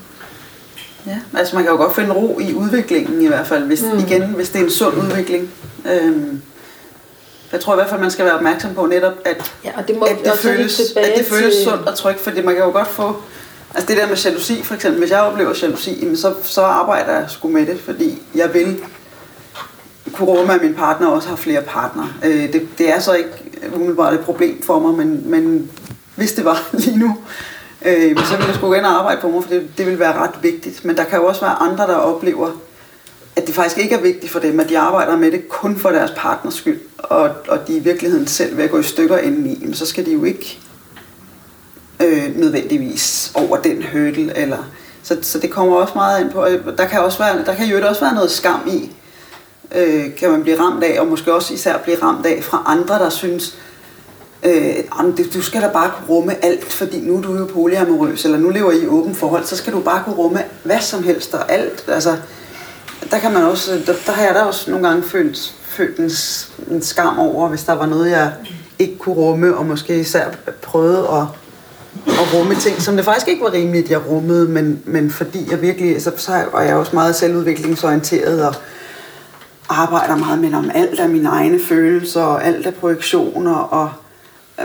[1.08, 4.00] Ja, altså man kan jo godt finde ro i udviklingen i hvert fald, hvis, mm.
[4.00, 5.50] igen, hvis det er en sund udvikling.
[5.86, 6.42] Øhm,
[7.52, 9.98] jeg tror i hvert fald, man skal være opmærksom på netop, at, ja, og det,
[9.98, 11.64] må at det føles, at det føles til...
[11.64, 13.22] sundt og trygt, fordi man kan jo godt få,
[13.76, 17.26] altså det der med jalousi for eksempel, hvis jeg oplever jalousi, så, så arbejder jeg
[17.30, 18.80] sgu med det, fordi jeg vil
[20.14, 22.10] kunne rumme, at min partner også har flere partnere.
[22.26, 23.30] Øh, det, det er så ikke
[23.74, 25.72] umiddelbart et problem for mig, men, men
[26.16, 27.18] hvis det var lige nu,
[27.86, 30.14] øh, så ville jeg skulle ind og arbejde på mig, for det, det ville være
[30.14, 30.86] ret vigtigt.
[30.86, 32.52] Men der kan jo også være andre, der oplever,
[33.36, 35.90] at det faktisk ikke er vigtigt for dem, at de arbejder med det kun for
[35.90, 39.74] deres partners skyld, og, og de i virkeligheden selv vil gå i stykker indeni, men
[39.74, 40.60] så skal de jo ikke
[42.00, 44.58] øh, nødvendigvis over den hurdle, eller
[45.04, 46.46] så, så det kommer også meget ind på,
[46.78, 48.92] der kan, også være, der kan jo også være noget skam i,
[49.76, 52.96] øh, kan man blive ramt af, og måske også især blive ramt af fra andre,
[52.96, 53.58] der synes,
[54.44, 58.38] øh, du skal da bare kunne rumme alt, fordi nu er du jo polyamorøs, eller
[58.38, 61.34] nu lever I i åben forhold, så skal du bare kunne rumme hvad som helst
[61.34, 61.86] og alt.
[61.88, 62.18] Altså,
[63.12, 66.12] der kan man også, der, der har jeg da også nogle gange følt, følt en,
[66.76, 68.32] en skam over, hvis der var noget, jeg
[68.80, 70.26] ikke kunne rumme, og måske især
[70.62, 71.24] prøvede at,
[72.08, 75.62] at rumme ting, som det faktisk ikke var rimeligt, jeg rummede, men, men fordi jeg
[75.62, 78.56] virkelig, altså, så, så er jeg også meget selvudviklingsorienteret, og
[79.70, 83.92] arbejder meget med om alt af mine egne følelser og alt af projektioner og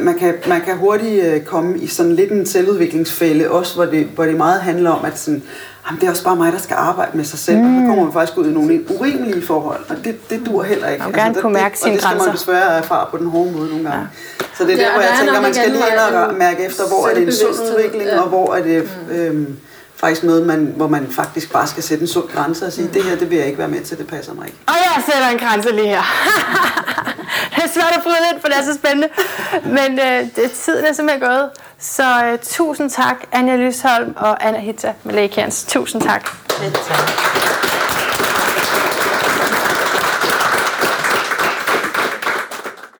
[0.00, 4.06] man kan, man kan hurtigt øh, komme i sådan lidt en selvudviklingsfælde også, hvor det,
[4.14, 5.42] hvor det meget handler om, at sådan,
[5.86, 7.76] jamen, det er også bare mig, der skal arbejde med sig selv, mm.
[7.76, 10.88] og så kommer man faktisk ud i nogle urimelige forhold, og det, det dur heller
[10.88, 11.04] ikke.
[11.04, 12.08] Man altså, det, kunne mærke sine grænser.
[12.08, 14.00] Og det skal man desværre erfare på den hårde måde nogle gange.
[14.00, 14.46] Ja.
[14.58, 17.08] Så det er der, hvor jeg tænker, man skal lige ind og mærke efter, hvor
[17.08, 18.20] er det en sund udvikling, ja.
[18.20, 18.90] og hvor er det...
[19.08, 19.16] Mm.
[19.16, 19.56] Øhm,
[19.96, 23.04] faktisk noget, man, hvor man faktisk bare skal sætte en sund grænse og sige, det
[23.04, 24.58] her, det vil jeg ikke være med til, det passer mig ikke.
[24.66, 26.02] Og jeg sætter en grænse lige her.
[27.54, 29.08] det er svært at bryde ind, for det er så spændende.
[29.64, 31.50] Men øh, det, tiden er simpelthen gået.
[31.78, 35.64] Så øh, tusind tak, Anja Lysholm og Anna Hitta Malekans.
[35.68, 36.24] Tusind tak.
[36.88, 37.75] tak.